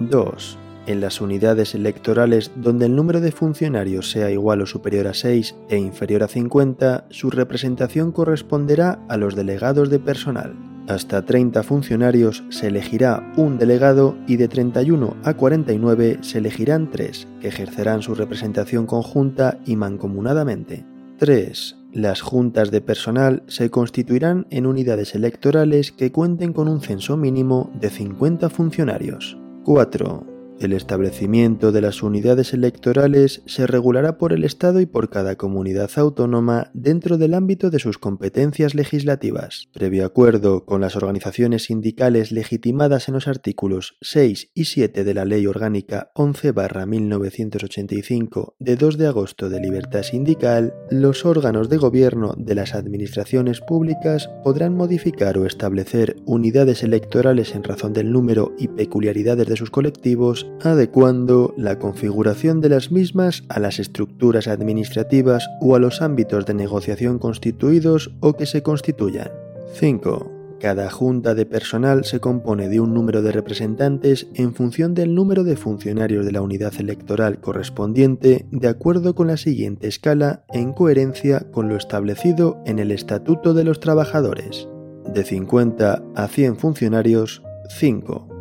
2. 0.00 0.58
En 0.88 1.00
las 1.00 1.22
unidades 1.22 1.74
electorales 1.74 2.50
donde 2.54 2.84
el 2.84 2.96
número 2.96 3.22
de 3.22 3.32
funcionarios 3.32 4.10
sea 4.10 4.30
igual 4.30 4.60
o 4.60 4.66
superior 4.66 5.06
a 5.06 5.14
6 5.14 5.54
e 5.70 5.78
inferior 5.78 6.22
a 6.22 6.28
50, 6.28 7.06
su 7.08 7.30
representación 7.30 8.12
corresponderá 8.12 8.98
a 9.08 9.16
los 9.16 9.36
delegados 9.36 9.88
de 9.88 10.00
personal 10.00 10.54
hasta 10.90 11.24
30 11.24 11.62
funcionarios 11.62 12.42
se 12.50 12.66
elegirá 12.66 13.32
un 13.36 13.58
delegado 13.58 14.16
y 14.26 14.36
de 14.36 14.48
31 14.48 15.16
a 15.22 15.34
49 15.34 16.18
se 16.22 16.38
elegirán 16.38 16.90
tres, 16.90 17.28
que 17.40 17.48
ejercerán 17.48 18.02
su 18.02 18.14
representación 18.14 18.86
conjunta 18.86 19.58
y 19.64 19.76
mancomunadamente. 19.76 20.84
3. 21.18 21.76
Las 21.92 22.22
juntas 22.22 22.70
de 22.70 22.80
personal 22.80 23.42
se 23.46 23.70
constituirán 23.70 24.46
en 24.50 24.66
unidades 24.66 25.14
electorales 25.14 25.92
que 25.92 26.12
cuenten 26.12 26.52
con 26.52 26.68
un 26.68 26.80
censo 26.80 27.16
mínimo 27.16 27.70
de 27.80 27.90
50 27.90 28.48
funcionarios. 28.48 29.38
4. 29.64 30.29
El 30.60 30.72
establecimiento 30.74 31.72
de 31.72 31.80
las 31.80 32.02
unidades 32.02 32.52
electorales 32.52 33.40
se 33.46 33.66
regulará 33.66 34.18
por 34.18 34.34
el 34.34 34.44
Estado 34.44 34.82
y 34.82 34.86
por 34.86 35.08
cada 35.08 35.36
comunidad 35.36 35.90
autónoma 35.96 36.70
dentro 36.74 37.16
del 37.16 37.32
ámbito 37.32 37.70
de 37.70 37.78
sus 37.78 37.96
competencias 37.96 38.74
legislativas, 38.74 39.70
previo 39.72 40.04
acuerdo 40.04 40.66
con 40.66 40.82
las 40.82 40.96
organizaciones 40.96 41.64
sindicales 41.64 42.30
legitimadas 42.30 43.08
en 43.08 43.14
los 43.14 43.26
artículos 43.26 43.96
6 44.02 44.50
y 44.52 44.66
7 44.66 45.02
de 45.02 45.14
la 45.14 45.24
Ley 45.24 45.46
Orgánica 45.46 46.12
11-1985 46.14 48.56
de 48.58 48.76
2 48.76 48.98
de 48.98 49.06
agosto 49.06 49.48
de 49.48 49.60
libertad 49.60 50.02
sindical, 50.02 50.74
los 50.90 51.24
órganos 51.24 51.70
de 51.70 51.78
gobierno 51.78 52.34
de 52.36 52.54
las 52.54 52.74
administraciones 52.74 53.62
públicas 53.62 54.28
podrán 54.44 54.74
modificar 54.74 55.38
o 55.38 55.46
establecer 55.46 56.16
unidades 56.26 56.82
electorales 56.82 57.54
en 57.54 57.64
razón 57.64 57.94
del 57.94 58.12
número 58.12 58.54
y 58.58 58.68
peculiaridades 58.68 59.46
de 59.46 59.56
sus 59.56 59.70
colectivos 59.70 60.49
adecuando 60.62 61.54
la 61.56 61.78
configuración 61.78 62.60
de 62.60 62.68
las 62.68 62.90
mismas 62.90 63.44
a 63.48 63.60
las 63.60 63.78
estructuras 63.78 64.48
administrativas 64.48 65.48
o 65.60 65.74
a 65.74 65.78
los 65.78 66.02
ámbitos 66.02 66.46
de 66.46 66.54
negociación 66.54 67.18
constituidos 67.18 68.12
o 68.20 68.34
que 68.34 68.46
se 68.46 68.62
constituyan. 68.62 69.30
5. 69.74 70.40
Cada 70.60 70.90
junta 70.90 71.34
de 71.34 71.46
personal 71.46 72.04
se 72.04 72.20
compone 72.20 72.68
de 72.68 72.80
un 72.80 72.92
número 72.92 73.22
de 73.22 73.32
representantes 73.32 74.28
en 74.34 74.54
función 74.54 74.92
del 74.92 75.14
número 75.14 75.42
de 75.42 75.56
funcionarios 75.56 76.26
de 76.26 76.32
la 76.32 76.42
unidad 76.42 76.74
electoral 76.78 77.40
correspondiente 77.40 78.46
de 78.50 78.68
acuerdo 78.68 79.14
con 79.14 79.28
la 79.28 79.38
siguiente 79.38 79.88
escala 79.88 80.44
en 80.52 80.74
coherencia 80.74 81.46
con 81.50 81.68
lo 81.68 81.76
establecido 81.76 82.62
en 82.66 82.78
el 82.78 82.90
Estatuto 82.90 83.54
de 83.54 83.64
los 83.64 83.80
Trabajadores. 83.80 84.68
De 85.14 85.24
50 85.24 86.02
a 86.14 86.28
100 86.28 86.56
funcionarios, 86.56 87.42
5 87.70 88.39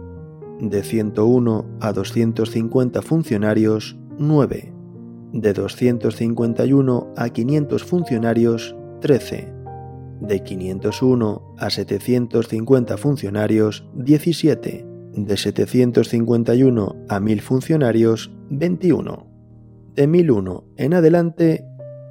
de 0.62 0.84
101 0.84 1.65
a 1.80 1.93
250 1.93 3.02
funcionarios, 3.02 3.98
9. 4.17 4.74
De 5.32 5.54
251 5.54 7.13
a 7.15 7.30
500 7.30 7.84
funcionarios, 7.84 8.76
13. 9.02 9.54
De 10.22 10.43
501 10.43 11.56
a 11.58 11.69
750 11.69 12.98
funcionarios, 12.98 13.88
17. 13.95 14.86
De 15.13 15.38
751 15.38 16.95
a 17.08 17.19
1000 17.19 17.41
funcionarios, 17.41 18.32
21. 18.50 19.28
De 19.95 20.08
1001 20.08 20.63
en 20.78 20.93
adelante, 20.93 21.65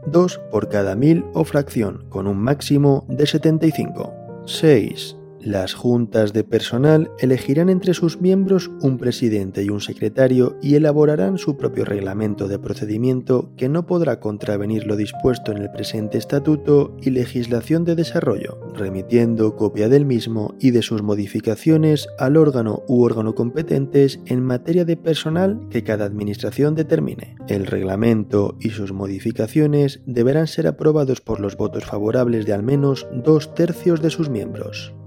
2 0.07 0.41
por 0.51 0.69
cada 0.69 0.95
1000 0.95 1.25
o 1.35 1.45
fracción, 1.45 2.07
con 2.09 2.27
un 2.27 2.39
máximo 2.39 3.05
de 3.09 3.27
75. 3.27 4.13
6. 4.47 5.18
Las 5.41 5.73
juntas 5.73 6.33
de 6.33 6.43
personal 6.43 7.13
elegirán 7.21 7.69
entre 7.69 7.95
sus 7.95 8.21
miembros 8.21 8.73
un 8.83 8.99
presidente 8.99 9.63
y 9.63 9.71
un 9.71 9.81
secretario 9.81 10.59
y 10.61 10.75
elaborarán 10.75 11.39
su 11.39 11.57
propio 11.57 11.85
reglamento 11.85 12.49
de 12.49 12.59
procedimiento 12.59 13.53
que 13.57 13.69
no 13.69 13.87
podrá 13.87 14.19
contravenir 14.19 14.87
lo 14.87 14.97
dispuesto 14.97 15.53
en 15.53 15.59
el 15.59 15.71
presente 15.71 16.19
estatuto 16.19 16.97
y 17.01 17.11
legislación 17.11 17.85
de 17.85 17.95
desarrollo, 17.95 18.59
remitiendo 18.75 19.55
copia 19.55 19.89
del 19.89 20.05
mismo 20.05 20.57
y 20.59 20.73
de 20.73 20.83
sus 20.83 21.03
modificaciones 21.03 22.09
al 22.19 22.37
órgano 22.37 22.83
u 22.89 23.05
órgano 23.05 23.37
competentes 23.37 24.21
en 24.27 24.43
materia 24.43 24.85
de 24.85 24.97
personal 24.97 25.61
que 25.71 25.85
cada 25.85 26.05
administración 26.05 26.75
determine. 26.75 27.37
El 27.47 27.67
reglamento 27.67 28.57
y 28.61 28.71
sus 28.71 28.93
modificaciones 28.93 30.01
deberán 30.05 30.49
ser 30.49 30.67
aprobados 30.67 31.21
por 31.21 31.39
los 31.39 31.57
votos 31.57 31.85
favorables 31.85 32.45
de 32.45 32.55
al 32.55 32.65
menos 32.65 33.07
dos 33.13 33.55
tercios 33.55 34.03
de 34.03 34.11
sus 34.11 34.29
miembros. 34.29 34.98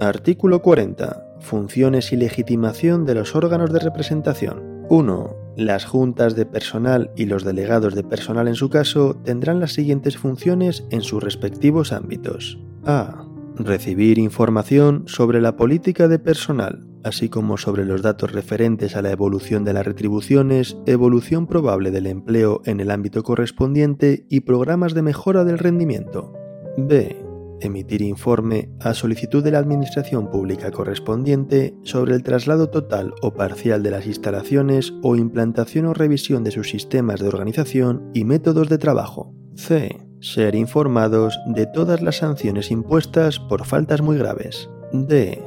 Artículo 0.00 0.60
40. 0.60 1.38
Funciones 1.40 2.12
y 2.12 2.16
legitimación 2.16 3.06
de 3.06 3.14
los 3.14 3.34
órganos 3.34 3.72
de 3.72 3.78
representación. 3.78 4.84
1. 4.90 5.36
Las 5.56 5.86
juntas 5.86 6.36
de 6.36 6.44
personal 6.44 7.10
y 7.16 7.24
los 7.24 7.44
delegados 7.44 7.94
de 7.94 8.04
personal 8.04 8.46
en 8.46 8.56
su 8.56 8.68
caso 8.68 9.16
tendrán 9.24 9.58
las 9.58 9.72
siguientes 9.72 10.18
funciones 10.18 10.84
en 10.90 11.00
sus 11.00 11.22
respectivos 11.22 11.92
ámbitos. 11.92 12.58
A. 12.84 13.24
Recibir 13.56 14.18
información 14.18 15.04
sobre 15.06 15.40
la 15.40 15.56
política 15.56 16.08
de 16.08 16.18
personal, 16.18 16.86
así 17.02 17.30
como 17.30 17.56
sobre 17.56 17.86
los 17.86 18.02
datos 18.02 18.32
referentes 18.32 18.96
a 18.96 19.02
la 19.02 19.12
evolución 19.12 19.64
de 19.64 19.72
las 19.72 19.86
retribuciones, 19.86 20.76
evolución 20.84 21.46
probable 21.46 21.90
del 21.90 22.06
empleo 22.06 22.60
en 22.66 22.80
el 22.80 22.90
ámbito 22.90 23.22
correspondiente 23.22 24.26
y 24.28 24.40
programas 24.40 24.92
de 24.92 25.00
mejora 25.00 25.44
del 25.44 25.58
rendimiento. 25.58 26.34
B 26.76 27.25
emitir 27.60 28.02
informe 28.02 28.70
a 28.80 28.94
solicitud 28.94 29.42
de 29.42 29.50
la 29.50 29.58
Administración 29.58 30.30
Pública 30.30 30.70
correspondiente 30.70 31.74
sobre 31.82 32.14
el 32.14 32.22
traslado 32.22 32.68
total 32.70 33.14
o 33.22 33.34
parcial 33.34 33.82
de 33.82 33.90
las 33.90 34.06
instalaciones 34.06 34.92
o 35.02 35.16
implantación 35.16 35.86
o 35.86 35.94
revisión 35.94 36.44
de 36.44 36.50
sus 36.50 36.70
sistemas 36.70 37.20
de 37.20 37.28
organización 37.28 38.10
y 38.14 38.24
métodos 38.24 38.68
de 38.68 38.78
trabajo. 38.78 39.34
C. 39.54 40.06
Ser 40.20 40.54
informados 40.54 41.38
de 41.46 41.66
todas 41.66 42.02
las 42.02 42.16
sanciones 42.16 42.70
impuestas 42.70 43.38
por 43.38 43.64
faltas 43.64 44.00
muy 44.00 44.16
graves. 44.16 44.68
D. 44.92 45.42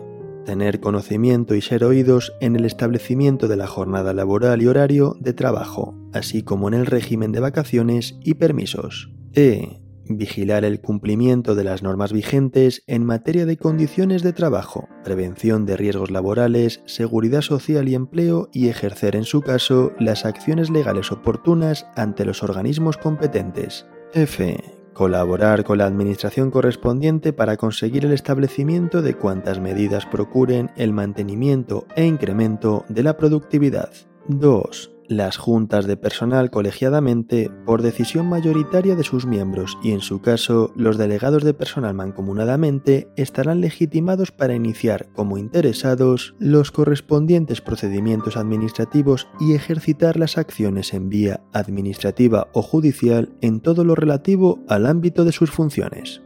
Tener 0.45 0.79
conocimiento 0.79 1.53
y 1.53 1.61
ser 1.61 1.83
oídos 1.83 2.33
en 2.39 2.55
el 2.55 2.65
establecimiento 2.65 3.47
de 3.47 3.57
la 3.57 3.67
jornada 3.67 4.13
laboral 4.13 4.61
y 4.61 4.67
horario 4.67 5.15
de 5.19 5.33
trabajo, 5.33 5.95
así 6.13 6.43
como 6.43 6.67
en 6.67 6.73
el 6.73 6.85
régimen 6.85 7.31
de 7.31 7.39
vacaciones 7.39 8.17
y 8.23 8.35
permisos. 8.35 9.11
E. 9.33 9.79
Vigilar 10.11 10.65
el 10.65 10.81
cumplimiento 10.81 11.53
de 11.53 11.63
las 11.63 11.83
normas 11.83 12.11
vigentes 12.11 12.83
en 12.87 13.05
materia 13.05 13.45
de 13.45 13.57
condiciones 13.57 14.23
de 14.23 14.33
trabajo, 14.33 14.89
prevención 15.03 15.67
de 15.67 15.77
riesgos 15.77 16.09
laborales, 16.09 16.81
seguridad 16.87 17.41
social 17.41 17.87
y 17.87 17.93
empleo 17.93 18.49
y 18.51 18.69
ejercer 18.69 19.15
en 19.15 19.23
su 19.23 19.41
caso 19.41 19.93
las 19.99 20.25
acciones 20.25 20.71
legales 20.71 21.11
oportunas 21.11 21.85
ante 21.95 22.25
los 22.25 22.41
organismos 22.41 22.97
competentes. 22.97 23.85
F 24.13 24.57
colaborar 24.93 25.63
con 25.63 25.77
la 25.77 25.85
administración 25.85 26.51
correspondiente 26.51 27.31
para 27.31 27.55
conseguir 27.55 28.03
el 28.03 28.11
establecimiento 28.11 29.01
de 29.01 29.13
cuantas 29.13 29.57
medidas 29.61 30.05
procuren 30.05 30.71
el 30.75 30.91
mantenimiento 30.91 31.87
e 31.95 32.05
incremento 32.05 32.83
de 32.89 33.03
la 33.03 33.15
productividad. 33.15 33.91
2 34.27 34.98
las 35.09 35.37
juntas 35.37 35.87
de 35.87 35.97
personal 35.97 36.51
colegiadamente 36.51 37.51
por 37.65 37.81
decisión 37.81 38.29
mayoritaria 38.29 38.95
de 38.95 39.03
sus 39.03 39.25
miembros 39.25 39.77
y 39.81 39.91
en 39.91 40.01
su 40.01 40.21
caso 40.21 40.71
los 40.75 40.97
delegados 40.97 41.43
de 41.43 41.55
personal 41.55 41.95
mancomunadamente 41.95 43.09
estarán 43.15 43.59
legitimados 43.59 44.31
para 44.31 44.53
iniciar 44.53 45.07
como 45.13 45.39
interesados 45.39 46.35
los 46.37 46.71
correspondientes 46.71 47.59
procedimientos 47.59 48.37
administrativos 48.37 49.27
y 49.39 49.55
ejercitar 49.55 50.17
las 50.17 50.37
acciones 50.37 50.93
en 50.93 51.09
vía 51.09 51.41
administrativa 51.53 52.47
o 52.53 52.61
judicial 52.61 53.33
en 53.41 53.61
todo 53.61 53.83
lo 53.83 53.95
relativo 53.95 54.59
al 54.67 54.85
ámbito 54.85 55.25
de 55.25 55.31
sus 55.31 55.49
funciones. 55.49 56.21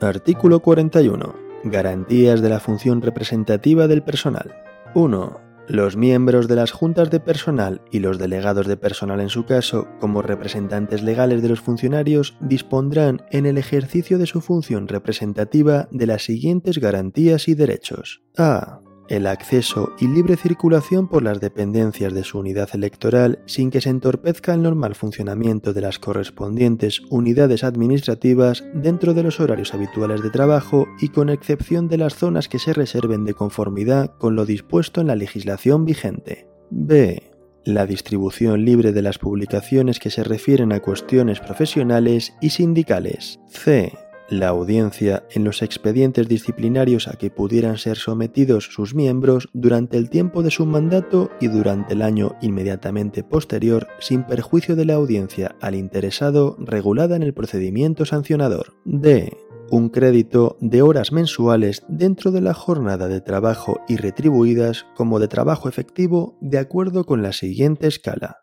Artículo 0.00 0.60
41. 0.60 1.34
Garantías 1.64 2.40
de 2.40 2.48
la 2.48 2.60
función 2.60 3.02
representativa 3.02 3.86
del 3.86 4.02
personal. 4.02 4.56
1 4.94 5.51
los 5.68 5.96
miembros 5.96 6.48
de 6.48 6.56
las 6.56 6.72
juntas 6.72 7.10
de 7.10 7.20
personal 7.20 7.80
y 7.90 8.00
los 8.00 8.18
delegados 8.18 8.66
de 8.66 8.76
personal 8.76 9.20
en 9.20 9.28
su 9.28 9.44
caso, 9.44 9.88
como 10.00 10.22
representantes 10.22 11.02
legales 11.02 11.42
de 11.42 11.48
los 11.48 11.60
funcionarios, 11.60 12.36
dispondrán 12.40 13.22
en 13.30 13.46
el 13.46 13.58
ejercicio 13.58 14.18
de 14.18 14.26
su 14.26 14.40
función 14.40 14.88
representativa 14.88 15.88
de 15.90 16.06
las 16.06 16.24
siguientes 16.24 16.78
garantías 16.78 17.48
y 17.48 17.54
derechos. 17.54 18.22
A 18.36 18.81
el 19.08 19.26
acceso 19.26 19.92
y 19.98 20.08
libre 20.08 20.36
circulación 20.36 21.08
por 21.08 21.22
las 21.22 21.40
dependencias 21.40 22.12
de 22.12 22.24
su 22.24 22.38
unidad 22.38 22.68
electoral 22.72 23.40
sin 23.46 23.70
que 23.70 23.80
se 23.80 23.90
entorpezca 23.90 24.54
el 24.54 24.62
normal 24.62 24.94
funcionamiento 24.94 25.72
de 25.72 25.80
las 25.80 25.98
correspondientes 25.98 27.00
unidades 27.10 27.64
administrativas 27.64 28.64
dentro 28.74 29.14
de 29.14 29.22
los 29.22 29.40
horarios 29.40 29.74
habituales 29.74 30.22
de 30.22 30.30
trabajo 30.30 30.86
y 31.00 31.08
con 31.08 31.28
excepción 31.28 31.88
de 31.88 31.98
las 31.98 32.14
zonas 32.14 32.48
que 32.48 32.58
se 32.58 32.72
reserven 32.72 33.24
de 33.24 33.34
conformidad 33.34 34.16
con 34.18 34.36
lo 34.36 34.46
dispuesto 34.46 35.00
en 35.00 35.08
la 35.08 35.16
legislación 35.16 35.84
vigente. 35.84 36.46
B. 36.70 37.22
La 37.64 37.86
distribución 37.86 38.64
libre 38.64 38.92
de 38.92 39.02
las 39.02 39.18
publicaciones 39.18 39.98
que 39.98 40.10
se 40.10 40.24
refieren 40.24 40.72
a 40.72 40.80
cuestiones 40.80 41.38
profesionales 41.38 42.34
y 42.40 42.50
sindicales. 42.50 43.38
C 43.48 43.92
la 44.32 44.48
audiencia 44.48 45.24
en 45.30 45.44
los 45.44 45.62
expedientes 45.62 46.26
disciplinarios 46.26 47.06
a 47.06 47.12
que 47.12 47.30
pudieran 47.30 47.76
ser 47.76 47.98
sometidos 47.98 48.64
sus 48.64 48.94
miembros 48.94 49.48
durante 49.52 49.98
el 49.98 50.08
tiempo 50.08 50.42
de 50.42 50.50
su 50.50 50.64
mandato 50.64 51.30
y 51.40 51.48
durante 51.48 51.92
el 51.92 52.02
año 52.02 52.34
inmediatamente 52.40 53.22
posterior 53.22 53.88
sin 54.00 54.24
perjuicio 54.24 54.74
de 54.74 54.86
la 54.86 54.94
audiencia 54.94 55.54
al 55.60 55.74
interesado 55.74 56.56
regulada 56.58 57.14
en 57.14 57.22
el 57.22 57.34
procedimiento 57.34 58.06
sancionador. 58.06 58.74
D. 58.84 59.36
Un 59.70 59.90
crédito 59.90 60.56
de 60.60 60.82
horas 60.82 61.12
mensuales 61.12 61.82
dentro 61.88 62.30
de 62.30 62.40
la 62.40 62.54
jornada 62.54 63.08
de 63.08 63.20
trabajo 63.20 63.80
y 63.86 63.96
retribuidas 63.96 64.86
como 64.96 65.18
de 65.18 65.28
trabajo 65.28 65.68
efectivo 65.68 66.38
de 66.40 66.58
acuerdo 66.58 67.04
con 67.04 67.22
la 67.22 67.32
siguiente 67.32 67.86
escala. 67.86 68.38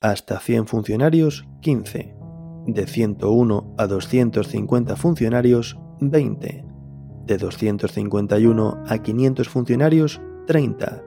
Hasta 0.00 0.40
100 0.40 0.66
funcionarios, 0.66 1.46
15 1.62 2.21
de 2.66 2.86
101 2.86 3.74
a 3.76 3.86
250 3.86 4.96
funcionarios, 4.96 5.78
20. 6.00 6.64
De 7.26 7.36
251 7.38 8.82
a 8.86 8.98
500 8.98 9.48
funcionarios, 9.48 10.20
30. 10.46 11.02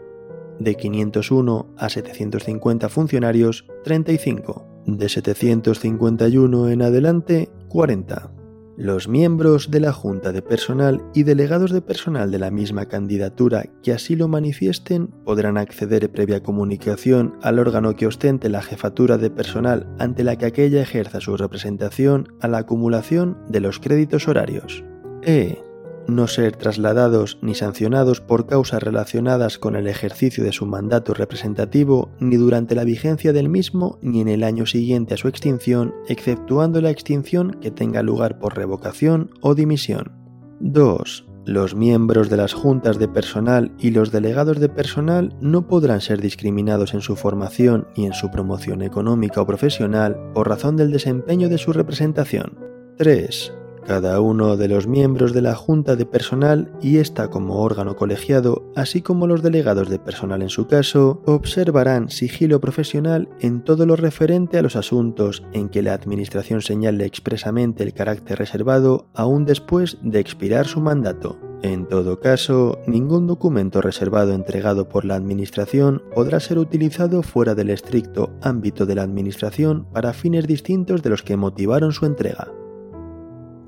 De 0.59 0.75
501 0.75 1.73
a 1.77 1.89
750 1.89 2.89
funcionarios, 2.89 3.65
35. 3.83 4.65
De 4.85 5.09
751 5.09 6.69
en 6.69 6.81
adelante, 6.81 7.49
40. 7.69 8.34
Los 8.77 9.07
miembros 9.07 9.71
de 9.71 9.79
la 9.79 9.93
Junta 9.93 10.33
de 10.33 10.41
Personal 10.41 11.01
y 11.13 11.23
delegados 11.23 11.71
de 11.71 11.81
personal 11.81 12.29
de 12.29 12.39
la 12.39 12.51
misma 12.51 12.87
candidatura 12.87 13.63
que 13.81 13.93
así 13.93 14.17
lo 14.17 14.27
manifiesten 14.27 15.07
podrán 15.23 15.57
acceder 15.57 16.11
previa 16.11 16.43
comunicación 16.43 17.37
al 17.41 17.59
órgano 17.59 17.95
que 17.95 18.05
ostente 18.05 18.49
la 18.49 18.61
jefatura 18.61 19.17
de 19.17 19.29
personal 19.29 19.87
ante 19.97 20.25
la 20.25 20.35
que 20.37 20.47
aquella 20.47 20.81
ejerza 20.81 21.21
su 21.21 21.37
representación 21.37 22.27
a 22.41 22.49
la 22.49 22.57
acumulación 22.57 23.37
de 23.47 23.61
los 23.61 23.79
créditos 23.79 24.27
horarios. 24.27 24.83
E 25.21 25.63
no 26.07 26.27
ser 26.27 26.55
trasladados 26.55 27.37
ni 27.41 27.55
sancionados 27.55 28.21
por 28.21 28.47
causas 28.47 28.81
relacionadas 28.81 29.57
con 29.57 29.75
el 29.75 29.87
ejercicio 29.87 30.43
de 30.43 30.51
su 30.51 30.65
mandato 30.65 31.13
representativo 31.13 32.11
ni 32.19 32.37
durante 32.37 32.75
la 32.75 32.83
vigencia 32.83 33.33
del 33.33 33.49
mismo 33.49 33.99
ni 34.01 34.21
en 34.21 34.27
el 34.27 34.43
año 34.43 34.65
siguiente 34.65 35.13
a 35.13 35.17
su 35.17 35.27
extinción, 35.27 35.93
exceptuando 36.07 36.81
la 36.81 36.91
extinción 36.91 37.57
que 37.61 37.71
tenga 37.71 38.03
lugar 38.03 38.39
por 38.39 38.55
revocación 38.55 39.31
o 39.41 39.55
dimisión. 39.55 40.11
2. 40.59 41.25
Los 41.45 41.75
miembros 41.75 42.29
de 42.29 42.37
las 42.37 42.53
juntas 42.53 42.97
de 42.97 43.07
personal 43.07 43.71
y 43.77 43.91
los 43.91 44.11
delegados 44.11 44.59
de 44.59 44.69
personal 44.69 45.35
no 45.41 45.67
podrán 45.67 46.01
ser 46.01 46.19
discriminados 46.19 46.93
en 46.93 47.01
su 47.01 47.15
formación 47.15 47.87
ni 47.95 48.07
en 48.07 48.13
su 48.13 48.31
promoción 48.31 48.81
económica 48.81 49.41
o 49.41 49.45
profesional 49.45 50.17
por 50.33 50.49
razón 50.49 50.75
del 50.75 50.91
desempeño 50.91 51.47
de 51.49 51.59
su 51.59 51.71
representación. 51.71 52.57
3 52.97 53.53
cada 53.85 54.19
uno 54.19 54.57
de 54.57 54.67
los 54.67 54.87
miembros 54.87 55.33
de 55.33 55.41
la 55.41 55.55
Junta 55.55 55.95
de 55.95 56.05
Personal 56.05 56.71
y 56.81 56.97
ésta 56.97 57.29
como 57.29 57.61
órgano 57.61 57.95
colegiado, 57.95 58.63
así 58.75 59.01
como 59.01 59.27
los 59.27 59.43
delegados 59.43 59.89
de 59.89 59.99
personal 59.99 60.41
en 60.41 60.49
su 60.49 60.67
caso, 60.67 61.21
observarán 61.25 62.09
sigilo 62.09 62.59
profesional 62.59 63.29
en 63.39 63.63
todo 63.63 63.85
lo 63.85 63.95
referente 63.95 64.57
a 64.57 64.61
los 64.61 64.75
asuntos 64.75 65.43
en 65.53 65.69
que 65.69 65.81
la 65.81 65.93
Administración 65.93 66.61
señale 66.61 67.05
expresamente 67.05 67.83
el 67.83 67.93
carácter 67.93 68.39
reservado 68.39 69.07
aún 69.13 69.45
después 69.45 69.97
de 70.01 70.19
expirar 70.19 70.65
su 70.65 70.81
mandato. 70.81 71.39
En 71.61 71.87
todo 71.87 72.19
caso, 72.19 72.79
ningún 72.85 73.25
documento 73.27 73.81
reservado 73.81 74.33
entregado 74.33 74.87
por 74.89 75.05
la 75.05 75.15
Administración 75.15 76.03
podrá 76.13 76.39
ser 76.39 76.59
utilizado 76.59 77.23
fuera 77.23 77.55
del 77.55 77.69
estricto 77.69 78.33
ámbito 78.41 78.85
de 78.85 78.95
la 78.95 79.03
Administración 79.03 79.87
para 79.91 80.13
fines 80.13 80.45
distintos 80.47 81.01
de 81.01 81.09
los 81.09 81.23
que 81.23 81.37
motivaron 81.37 81.91
su 81.91 82.05
entrega. 82.05 82.51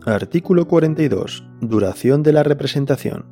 Artículo 0.08 0.70
42. 0.70 1.44
Duración 1.60 2.24
de 2.24 2.32
la 2.32 2.42
representación. 2.42 3.26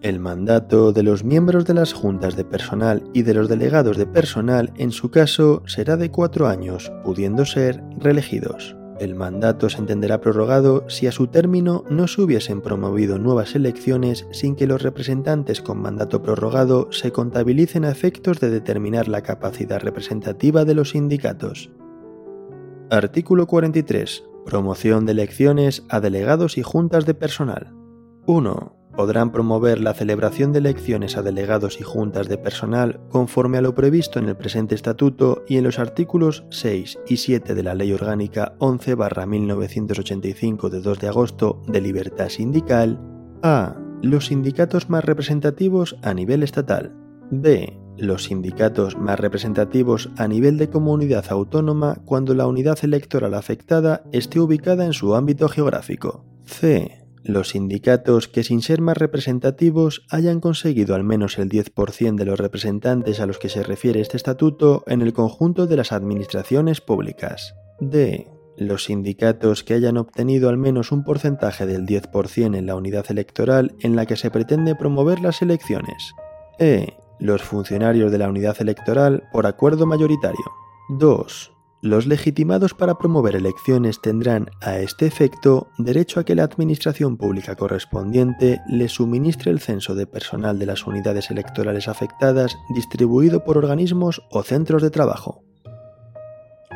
El 0.00 0.20
mandato 0.20 0.92
de 0.92 1.02
los 1.02 1.24
miembros 1.24 1.64
de 1.64 1.74
las 1.74 1.92
juntas 1.92 2.36
de 2.36 2.44
personal 2.44 3.02
y 3.12 3.22
de 3.22 3.34
los 3.34 3.48
delegados 3.48 3.96
de 3.96 4.06
personal 4.06 4.72
en 4.76 4.92
su 4.92 5.10
caso 5.10 5.64
será 5.66 5.96
de 5.96 6.12
cuatro 6.12 6.46
años, 6.46 6.92
pudiendo 7.02 7.44
ser 7.44 7.82
reelegidos. 7.98 8.76
El 9.00 9.16
mandato 9.16 9.68
se 9.68 9.78
entenderá 9.78 10.20
prorrogado 10.20 10.84
si 10.88 11.08
a 11.08 11.12
su 11.12 11.26
término 11.26 11.82
no 11.90 12.06
se 12.06 12.22
hubiesen 12.22 12.60
promovido 12.60 13.18
nuevas 13.18 13.56
elecciones 13.56 14.28
sin 14.30 14.54
que 14.54 14.68
los 14.68 14.82
representantes 14.82 15.60
con 15.60 15.82
mandato 15.82 16.22
prorrogado 16.22 16.92
se 16.92 17.10
contabilicen 17.10 17.84
a 17.84 17.90
efectos 17.90 18.38
de 18.38 18.50
determinar 18.50 19.08
la 19.08 19.22
capacidad 19.22 19.80
representativa 19.80 20.64
de 20.64 20.74
los 20.74 20.90
sindicatos. 20.90 21.72
Artículo 22.88 23.48
43. 23.48 24.29
Promoción 24.44 25.06
de 25.06 25.12
elecciones 25.12 25.84
a 25.88 26.00
delegados 26.00 26.58
y 26.58 26.62
juntas 26.62 27.06
de 27.06 27.14
personal. 27.14 27.72
1. 28.26 28.76
Podrán 28.96 29.30
promover 29.32 29.80
la 29.80 29.94
celebración 29.94 30.52
de 30.52 30.58
elecciones 30.58 31.16
a 31.16 31.22
delegados 31.22 31.80
y 31.80 31.84
juntas 31.84 32.28
de 32.28 32.36
personal 32.38 33.00
conforme 33.08 33.58
a 33.58 33.60
lo 33.60 33.72
previsto 33.74 34.18
en 34.18 34.28
el 34.28 34.36
presente 34.36 34.74
estatuto 34.74 35.44
y 35.46 35.58
en 35.58 35.64
los 35.64 35.78
artículos 35.78 36.44
6 36.50 36.98
y 37.06 37.18
7 37.18 37.54
de 37.54 37.62
la 37.62 37.74
Ley 37.74 37.92
Orgánica 37.92 38.56
11-1985 38.58 40.68
de 40.68 40.80
2 40.80 40.98
de 40.98 41.08
agosto 41.08 41.62
de 41.68 41.80
libertad 41.80 42.28
sindical. 42.28 43.00
A. 43.42 43.76
Los 44.02 44.26
sindicatos 44.26 44.90
más 44.90 45.04
representativos 45.04 45.96
a 46.02 46.12
nivel 46.14 46.42
estatal. 46.42 46.92
B 47.30 47.78
los 48.00 48.24
sindicatos 48.24 48.96
más 48.96 49.20
representativos 49.20 50.10
a 50.16 50.26
nivel 50.26 50.56
de 50.58 50.70
comunidad 50.70 51.26
autónoma 51.28 51.96
cuando 52.04 52.34
la 52.34 52.46
unidad 52.46 52.78
electoral 52.82 53.34
afectada 53.34 54.02
esté 54.12 54.40
ubicada 54.40 54.84
en 54.86 54.92
su 54.92 55.14
ámbito 55.14 55.48
geográfico. 55.48 56.24
C. 56.44 57.04
Los 57.22 57.50
sindicatos 57.50 58.28
que 58.28 58.42
sin 58.42 58.62
ser 58.62 58.80
más 58.80 58.96
representativos 58.96 60.06
hayan 60.10 60.40
conseguido 60.40 60.94
al 60.94 61.04
menos 61.04 61.38
el 61.38 61.50
10% 61.50 62.16
de 62.16 62.24
los 62.24 62.40
representantes 62.40 63.20
a 63.20 63.26
los 63.26 63.38
que 63.38 63.50
se 63.50 63.62
refiere 63.62 64.00
este 64.00 64.16
estatuto 64.16 64.82
en 64.86 65.02
el 65.02 65.12
conjunto 65.12 65.66
de 65.66 65.76
las 65.76 65.92
administraciones 65.92 66.80
públicas. 66.80 67.54
D. 67.78 68.28
Los 68.56 68.84
sindicatos 68.84 69.64
que 69.64 69.74
hayan 69.74 69.98
obtenido 69.98 70.48
al 70.48 70.56
menos 70.56 70.92
un 70.92 71.04
porcentaje 71.04 71.66
del 71.66 71.86
10% 71.86 72.56
en 72.56 72.66
la 72.66 72.76
unidad 72.76 73.04
electoral 73.10 73.74
en 73.80 73.96
la 73.96 74.06
que 74.06 74.16
se 74.16 74.30
pretende 74.30 74.74
promover 74.74 75.20
las 75.20 75.42
elecciones. 75.42 76.14
E 76.58 76.94
los 77.20 77.42
funcionarios 77.42 78.10
de 78.10 78.18
la 78.18 78.28
unidad 78.28 78.56
electoral 78.60 79.28
por 79.32 79.46
acuerdo 79.46 79.86
mayoritario. 79.86 80.44
2. 80.88 81.52
los 81.82 82.06
legitimados 82.06 82.74
para 82.74 82.98
promover 82.98 83.36
elecciones 83.36 84.00
tendrán, 84.02 84.50
a 84.60 84.78
este 84.78 85.06
efecto, 85.06 85.68
derecho 85.78 86.20
a 86.20 86.24
que 86.24 86.34
la 86.34 86.42
Administración 86.42 87.16
Pública 87.16 87.54
correspondiente 87.54 88.60
les 88.68 88.92
suministre 88.92 89.50
el 89.50 89.60
censo 89.60 89.94
de 89.94 90.06
personal 90.06 90.58
de 90.58 90.66
las 90.66 90.86
unidades 90.86 91.30
electorales 91.30 91.88
afectadas 91.88 92.56
distribuido 92.74 93.44
por 93.44 93.56
organismos 93.56 94.22
o 94.30 94.42
centros 94.42 94.82
de 94.82 94.90
trabajo. 94.90 95.42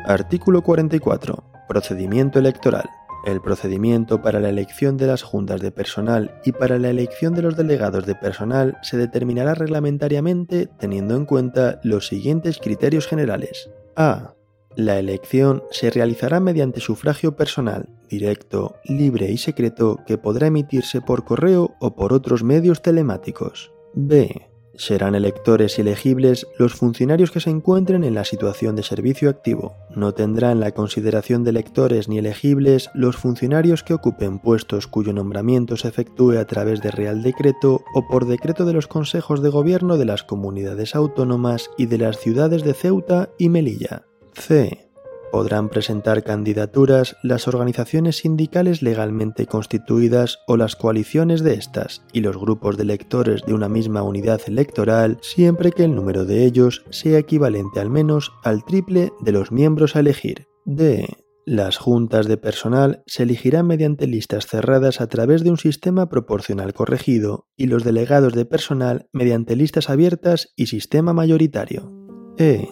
Artículo 0.07 0.61
44. 0.61 1.43
Procedimiento 1.67 2.39
electoral. 2.39 2.89
El 3.25 3.41
procedimiento 3.41 4.21
para 4.21 4.39
la 4.39 4.49
elección 4.49 4.97
de 4.97 5.07
las 5.07 5.23
juntas 5.23 5.59
de 5.59 5.71
personal 5.71 6.39
y 6.45 6.51
para 6.51 6.77
la 6.77 6.91
elección 6.91 7.33
de 7.33 7.41
los 7.41 7.57
delegados 7.57 8.05
de 8.05 8.13
personal 8.13 8.77
se 8.83 8.97
determinará 8.97 9.55
reglamentariamente 9.55 10.67
teniendo 10.77 11.15
en 11.15 11.25
cuenta 11.25 11.79
los 11.83 12.07
siguientes 12.07 12.59
criterios 12.59 13.07
generales. 13.07 13.71
A. 13.95 14.35
La 14.75 14.99
elección 14.99 15.63
se 15.71 15.89
realizará 15.89 16.39
mediante 16.39 16.81
sufragio 16.81 17.35
personal, 17.35 17.89
directo, 18.09 18.75
libre 18.83 19.31
y 19.31 19.37
secreto 19.37 19.99
que 20.05 20.19
podrá 20.19 20.47
emitirse 20.47 21.01
por 21.01 21.23
correo 21.25 21.75
o 21.79 21.95
por 21.95 22.13
otros 22.13 22.43
medios 22.43 22.83
telemáticos. 22.83 23.71
B. 23.95 24.54
Serán 24.77 25.15
electores 25.15 25.77
y 25.77 25.81
elegibles 25.81 26.47
los 26.57 26.73
funcionarios 26.73 27.31
que 27.31 27.39
se 27.39 27.49
encuentren 27.49 28.03
en 28.03 28.13
la 28.13 28.25
situación 28.25 28.75
de 28.75 28.83
servicio 28.83 29.29
activo. 29.29 29.75
No 29.95 30.13
tendrán 30.13 30.59
la 30.59 30.71
consideración 30.71 31.43
de 31.43 31.51
electores 31.51 32.09
ni 32.09 32.17
elegibles 32.17 32.89
los 32.93 33.15
funcionarios 33.17 33.83
que 33.83 33.93
ocupen 33.93 34.39
puestos 34.39 34.87
cuyo 34.87 35.13
nombramiento 35.13 35.77
se 35.77 35.87
efectúe 35.87 36.37
a 36.37 36.45
través 36.45 36.81
de 36.81 36.91
Real 36.91 37.23
Decreto 37.23 37.83
o 37.93 38.07
por 38.07 38.25
decreto 38.25 38.65
de 38.65 38.73
los 38.73 38.87
consejos 38.87 39.41
de 39.41 39.49
gobierno 39.49 39.97
de 39.97 40.05
las 40.05 40.23
comunidades 40.23 40.95
autónomas 40.95 41.69
y 41.77 41.85
de 41.85 41.97
las 41.97 42.17
ciudades 42.19 42.63
de 42.63 42.73
Ceuta 42.73 43.29
y 43.37 43.49
Melilla. 43.49 44.03
C 44.33 44.84
podrán 45.35 45.67
presentar 45.67 46.23
candidaturas 46.23 47.17
las 47.21 47.49
organizaciones 47.49 48.19
sindicales 48.19 48.81
legalmente 48.81 49.47
constituidas 49.47 50.39
o 50.47 50.55
las 50.55 50.77
coaliciones 50.77 51.43
de 51.43 51.55
estas 51.55 52.05
y 52.13 52.21
los 52.21 52.37
grupos 52.37 52.77
de 52.77 52.83
electores 52.83 53.41
de 53.45 53.53
una 53.53 53.67
misma 53.67 54.01
unidad 54.01 54.39
electoral 54.47 55.17
siempre 55.21 55.73
que 55.73 55.83
el 55.83 55.93
número 55.93 56.23
de 56.23 56.45
ellos 56.45 56.85
sea 56.89 57.19
equivalente 57.19 57.81
al 57.81 57.89
menos 57.89 58.31
al 58.45 58.63
triple 58.63 59.11
de 59.19 59.33
los 59.33 59.51
miembros 59.51 59.97
a 59.97 59.99
elegir. 59.99 60.47
D. 60.63 61.05
Las 61.45 61.75
juntas 61.75 62.27
de 62.27 62.37
personal 62.37 63.03
se 63.05 63.23
elegirán 63.23 63.67
mediante 63.67 64.07
listas 64.07 64.47
cerradas 64.47 65.01
a 65.01 65.07
través 65.07 65.43
de 65.43 65.49
un 65.49 65.57
sistema 65.57 66.07
proporcional 66.07 66.73
corregido 66.73 67.49
y 67.57 67.67
los 67.67 67.83
delegados 67.83 68.31
de 68.31 68.45
personal 68.45 69.09
mediante 69.11 69.57
listas 69.57 69.89
abiertas 69.89 70.53
y 70.55 70.67
sistema 70.67 71.11
mayoritario. 71.11 71.91
E. 72.37 72.69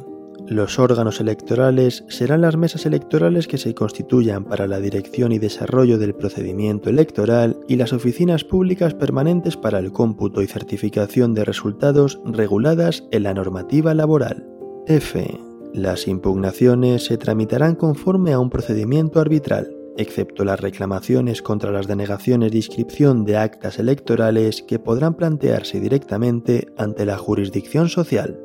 Los 0.47 0.77
órganos 0.77 1.21
electorales 1.21 2.03
serán 2.09 2.41
las 2.41 2.57
mesas 2.57 2.85
electorales 2.85 3.47
que 3.47 3.57
se 3.57 3.73
constituyan 3.73 4.43
para 4.43 4.67
la 4.67 4.81
dirección 4.81 5.31
y 5.31 5.39
desarrollo 5.39 5.97
del 5.97 6.13
procedimiento 6.13 6.89
electoral 6.89 7.57
y 7.69 7.77
las 7.77 7.93
oficinas 7.93 8.43
públicas 8.43 8.93
permanentes 8.93 9.55
para 9.55 9.79
el 9.79 9.93
cómputo 9.93 10.41
y 10.41 10.47
certificación 10.47 11.33
de 11.33 11.45
resultados 11.45 12.19
reguladas 12.25 13.05
en 13.11 13.23
la 13.23 13.33
normativa 13.33 13.93
laboral. 13.93 14.45
F. 14.85 15.25
Las 15.73 16.07
impugnaciones 16.09 17.05
se 17.05 17.17
tramitarán 17.17 17.75
conforme 17.75 18.33
a 18.33 18.39
un 18.39 18.49
procedimiento 18.49 19.21
arbitral, 19.21 19.73
excepto 19.97 20.43
las 20.43 20.59
reclamaciones 20.59 21.41
contra 21.41 21.71
las 21.71 21.87
denegaciones 21.87 22.51
de 22.51 22.57
inscripción 22.57 23.23
de 23.23 23.37
actas 23.37 23.79
electorales 23.79 24.61
que 24.61 24.77
podrán 24.77 25.15
plantearse 25.15 25.79
directamente 25.79 26.67
ante 26.77 27.05
la 27.05 27.17
jurisdicción 27.17 27.87
social. 27.87 28.39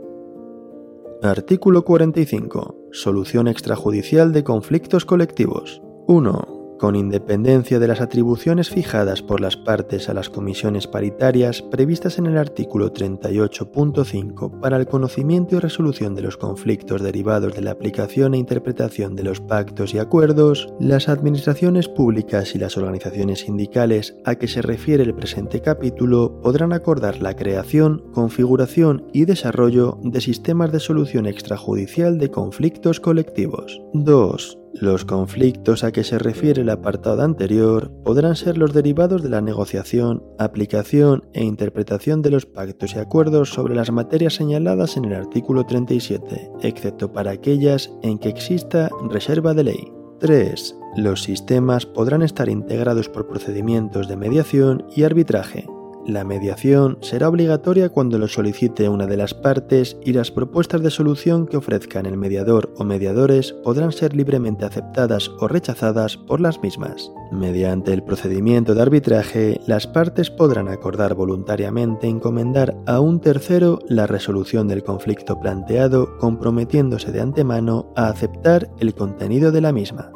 Artículo 1.23 1.85
45. 1.85 2.77
Solución 2.93 3.49
extrajudicial 3.49 4.33
de 4.33 4.45
conflictos 4.45 5.05
colectivos. 5.05 5.83
1 6.07 6.58
con 6.79 6.97
independencia 6.97 7.79
de 7.79 7.89
las 7.89 8.01
atribuciones 8.01 8.71
fijadas 8.71 9.23
por 9.23 9.41
las 9.41 9.57
partes 9.57 10.09
a 10.09 10.15
las 10.15 10.31
comisiones 10.31 10.87
paritarias 10.87 11.63
previstas 11.63 12.19
en 12.19 12.27
el 12.27 12.39
artículo 12.39 12.93
38.5 12.93 14.61
para 14.61 14.77
el 14.77 14.87
conocimiento 14.87 15.57
y 15.57 15.59
resolución 15.59 16.15
de 16.15 16.23
los 16.23 16.37
conflictos 16.37 17.03
derivados 17.03 17.55
de 17.55 17.63
la 17.63 17.73
aplicación 17.73 18.35
e 18.35 18.39
interpretación 18.39 19.17
de 19.17 19.25
los 19.25 19.41
pactos 19.41 19.93
y 19.95 19.99
acuerdos, 19.99 20.73
las 20.81 21.09
administraciones 21.09 21.89
públicas 21.89 22.55
y 22.55 22.59
las 22.59 22.77
organizaciones 22.77 23.41
sindicales 23.41 24.17
a 24.25 24.37
que 24.37 24.49
se 24.49 24.63
refiere 24.63 25.03
el 25.03 25.15
presente 25.15 25.61
capítulo 25.61 26.41
podrán 26.41 26.73
acordar 26.73 27.21
la 27.21 27.35
creación, 27.35 28.05
configuración 28.13 29.07
y 29.13 29.25
desarrollo 29.25 29.99
de 30.03 30.21
sistemas 30.21 30.73
de 30.73 30.81
solución 30.81 31.27
extrajudicial 31.27 32.19
de 32.19 32.31
conflictos 32.31 33.01
colectivos. 33.01 33.83
2 33.95 34.59
los 34.81 35.05
conflictos 35.05 35.85
a 35.85 35.93
que 35.93 36.05
se 36.05 36.19
refiere 36.19 36.63
el 36.63 36.71
apartado 36.71 37.23
anterior 37.23 37.91
podrán 38.05 38.37
ser 38.37 38.59
los 38.59 38.73
derivados 38.73 39.23
de 39.23 39.29
la 39.29 39.41
negociación, 39.41 40.23
aplicación 40.39 41.25
e 41.33 41.45
interpretación 41.45 42.23
de 42.23 42.31
los 42.31 42.47
pactos 42.47 42.95
y 42.95 42.99
acuerdos 42.99 43.51
sobre 43.51 43.75
las 43.75 43.91
materias 43.91 44.35
señaladas 44.35 44.97
en 44.97 45.07
el 45.07 45.15
artículo 45.15 45.65
37, 45.65 46.51
excepto 46.63 47.13
para 47.13 47.33
aquellas 47.33 47.91
en 48.03 48.19
que 48.19 48.29
exista 48.29 48.91
reserva 49.11 49.55
de 49.55 49.65
ley. 49.65 49.93
3. 50.21 50.77
Los 50.97 51.23
sistemas 51.23 51.87
podrán 51.87 52.23
estar 52.23 52.49
integrados 52.49 53.09
por 53.09 53.29
procedimientos 53.29 54.09
de 54.09 54.17
mediación 54.17 54.87
y 54.95 55.05
arbitraje, 55.05 55.67
la 56.09 56.25
mediación 56.25 56.97
será 57.03 57.29
obligatoria 57.29 57.91
cuando 57.91 58.19
lo 58.19 58.29
solicite 58.29 58.89
una 58.89 59.07
de 59.07 59.19
las 59.19 59.35
partes 59.35 59.99
y 60.03 60.15
las 60.15 60.31
propuestas 60.31 60.83
de 60.83 60.91
solución 60.91 61.47
que 61.47 61.59
ofrezcan 61.59 62.07
el 62.07 62.17
mediador 62.17 62.73
o 62.79 62.85
mediadores 62.85 63.53
podrán 63.63 63.93
ser 63.93 64.17
libremente 64.17 64.65
aceptadas 64.65 65.31
o 65.39 65.49
rechazadas 65.49 66.17
por 66.17 66.41
las 66.41 66.63
mismas. 66.63 67.13
Mediante 67.31 67.93
el 67.93 68.03
procedimiento 68.03 68.75
de 68.75 68.81
arbitraje, 68.81 69.61
las 69.67 69.87
partes 69.87 70.31
podrán 70.31 70.69
acordar 70.69 71.15
voluntariamente 71.15 72.09
encomendar 72.09 72.75
a 72.87 73.01
un 73.01 73.21
tercero 73.21 73.79
la 73.87 74.07
resolución 74.07 74.67
del 74.67 74.83
conflicto 74.83 75.39
planteado 75.39 76.17
comprometiéndose 76.17 77.13
de 77.13 77.21
antemano 77.21 77.93
a 77.97 78.09
aceptar 78.09 78.71
el 78.81 78.95
contenido 78.95 79.53
de 79.53 79.61
la 79.61 79.73
misma. 79.73 80.11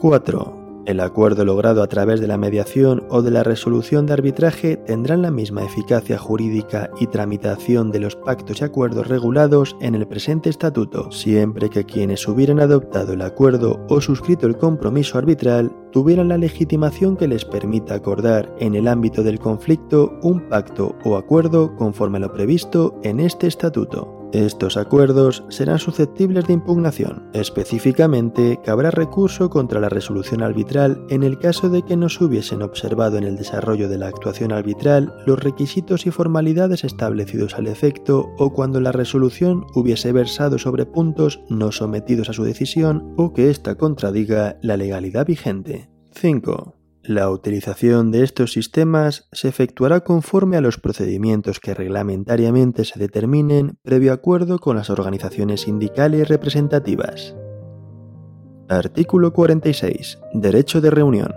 4. 0.00 0.63
El 0.86 1.00
acuerdo 1.00 1.46
logrado 1.46 1.82
a 1.82 1.86
través 1.86 2.20
de 2.20 2.26
la 2.26 2.36
mediación 2.36 3.04
o 3.08 3.22
de 3.22 3.30
la 3.30 3.42
resolución 3.42 4.04
de 4.04 4.12
arbitraje 4.12 4.76
tendrán 4.76 5.22
la 5.22 5.30
misma 5.30 5.64
eficacia 5.64 6.18
jurídica 6.18 6.90
y 7.00 7.06
tramitación 7.06 7.90
de 7.90 8.00
los 8.00 8.16
pactos 8.16 8.60
y 8.60 8.64
acuerdos 8.64 9.06
regulados 9.06 9.76
en 9.80 9.94
el 9.94 10.06
presente 10.06 10.50
estatuto, 10.50 11.10
siempre 11.10 11.70
que 11.70 11.84
quienes 11.84 12.28
hubieran 12.28 12.60
adoptado 12.60 13.14
el 13.14 13.22
acuerdo 13.22 13.86
o 13.88 14.02
suscrito 14.02 14.46
el 14.46 14.58
compromiso 14.58 15.16
arbitral 15.16 15.72
tuvieran 15.90 16.28
la 16.28 16.36
legitimación 16.36 17.16
que 17.16 17.28
les 17.28 17.46
permita 17.46 17.94
acordar 17.94 18.54
en 18.58 18.74
el 18.74 18.86
ámbito 18.86 19.22
del 19.22 19.38
conflicto 19.38 20.18
un 20.22 20.48
pacto 20.50 20.96
o 21.04 21.16
acuerdo 21.16 21.74
conforme 21.76 22.18
a 22.18 22.22
lo 22.22 22.32
previsto 22.32 23.00
en 23.02 23.20
este 23.20 23.46
estatuto. 23.46 24.13
Estos 24.34 24.76
acuerdos 24.76 25.44
serán 25.48 25.78
susceptibles 25.78 26.48
de 26.48 26.54
impugnación. 26.54 27.30
Específicamente, 27.34 28.58
cabrá 28.64 28.90
recurso 28.90 29.48
contra 29.48 29.78
la 29.78 29.88
resolución 29.88 30.42
arbitral 30.42 31.06
en 31.08 31.22
el 31.22 31.38
caso 31.38 31.68
de 31.68 31.82
que 31.82 31.96
no 31.96 32.08
se 32.08 32.24
hubiesen 32.24 32.60
observado 32.60 33.16
en 33.16 33.22
el 33.22 33.36
desarrollo 33.36 33.88
de 33.88 33.96
la 33.96 34.08
actuación 34.08 34.50
arbitral 34.50 35.14
los 35.24 35.38
requisitos 35.38 36.04
y 36.06 36.10
formalidades 36.10 36.82
establecidos 36.82 37.54
al 37.54 37.68
efecto 37.68 38.28
o 38.36 38.52
cuando 38.52 38.80
la 38.80 38.90
resolución 38.90 39.66
hubiese 39.72 40.10
versado 40.10 40.58
sobre 40.58 40.84
puntos 40.84 41.40
no 41.48 41.70
sometidos 41.70 42.28
a 42.28 42.32
su 42.32 42.42
decisión 42.42 43.14
o 43.16 43.32
que 43.32 43.50
ésta 43.50 43.76
contradiga 43.76 44.58
la 44.62 44.76
legalidad 44.76 45.26
vigente. 45.26 45.88
5. 46.10 46.83
La 47.06 47.28
utilización 47.28 48.10
de 48.12 48.24
estos 48.24 48.52
sistemas 48.52 49.28
se 49.30 49.48
efectuará 49.48 50.00
conforme 50.00 50.56
a 50.56 50.62
los 50.62 50.78
procedimientos 50.78 51.60
que 51.60 51.74
reglamentariamente 51.74 52.86
se 52.86 52.98
determinen 52.98 53.76
previo 53.82 54.14
acuerdo 54.14 54.58
con 54.58 54.76
las 54.76 54.88
organizaciones 54.88 55.62
sindicales 55.62 56.26
representativas. 56.28 57.36
Artículo 58.70 59.34
46. 59.34 60.18
Derecho 60.32 60.80
de 60.80 60.88
reunión. 60.88 61.34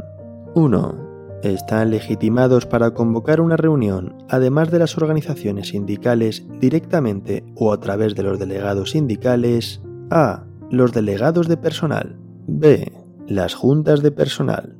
1. 0.55 1.39
Están 1.43 1.89
legitimados 1.91 2.65
para 2.65 2.91
convocar 2.91 3.41
una 3.41 3.57
reunión, 3.57 4.23
además 4.29 4.71
de 4.71 4.79
las 4.79 4.97
organizaciones 4.97 5.67
sindicales 5.67 6.47
directamente 6.61 7.43
o 7.55 7.73
a 7.73 7.79
través 7.81 8.15
de 8.15 8.23
los 8.23 8.39
delegados 8.39 8.91
sindicales, 8.91 9.81
a. 10.11 10.45
Los 10.71 10.93
delegados 10.93 11.49
de 11.49 11.57
personal. 11.57 12.17
b. 12.47 12.89
Las 13.27 13.53
juntas 13.53 14.01
de 14.01 14.11
personal. 14.11 14.76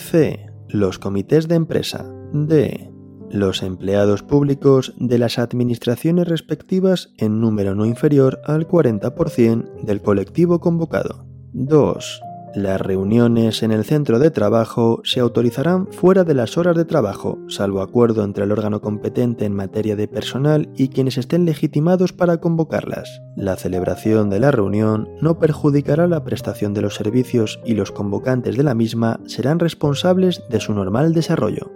C. 0.00 0.46
Los 0.68 0.98
comités 0.98 1.46
de 1.46 1.54
empresa. 1.54 2.10
D. 2.32 2.90
Los 3.30 3.62
empleados 3.62 4.22
públicos 4.22 4.94
de 4.98 5.18
las 5.18 5.38
administraciones 5.38 6.26
respectivas 6.26 7.12
en 7.18 7.40
número 7.40 7.74
no 7.74 7.86
inferior 7.86 8.40
al 8.44 8.66
40% 8.66 9.82
del 9.82 10.02
colectivo 10.02 10.58
convocado. 10.58 11.26
2. 11.52 12.22
Las 12.54 12.80
reuniones 12.80 13.62
en 13.62 13.70
el 13.70 13.84
centro 13.84 14.18
de 14.18 14.32
trabajo 14.32 15.00
se 15.04 15.20
autorizarán 15.20 15.86
fuera 15.92 16.24
de 16.24 16.34
las 16.34 16.58
horas 16.58 16.76
de 16.76 16.84
trabajo, 16.84 17.38
salvo 17.46 17.80
acuerdo 17.80 18.24
entre 18.24 18.42
el 18.42 18.50
órgano 18.50 18.80
competente 18.80 19.44
en 19.44 19.54
materia 19.54 19.94
de 19.94 20.08
personal 20.08 20.68
y 20.76 20.88
quienes 20.88 21.16
estén 21.16 21.44
legitimados 21.44 22.12
para 22.12 22.38
convocarlas. 22.38 23.22
La 23.36 23.54
celebración 23.54 24.30
de 24.30 24.40
la 24.40 24.50
reunión 24.50 25.08
no 25.20 25.38
perjudicará 25.38 26.08
la 26.08 26.24
prestación 26.24 26.74
de 26.74 26.82
los 26.82 26.96
servicios 26.96 27.60
y 27.64 27.74
los 27.74 27.92
convocantes 27.92 28.56
de 28.56 28.64
la 28.64 28.74
misma 28.74 29.20
serán 29.26 29.60
responsables 29.60 30.42
de 30.50 30.58
su 30.58 30.74
normal 30.74 31.14
desarrollo. 31.14 31.70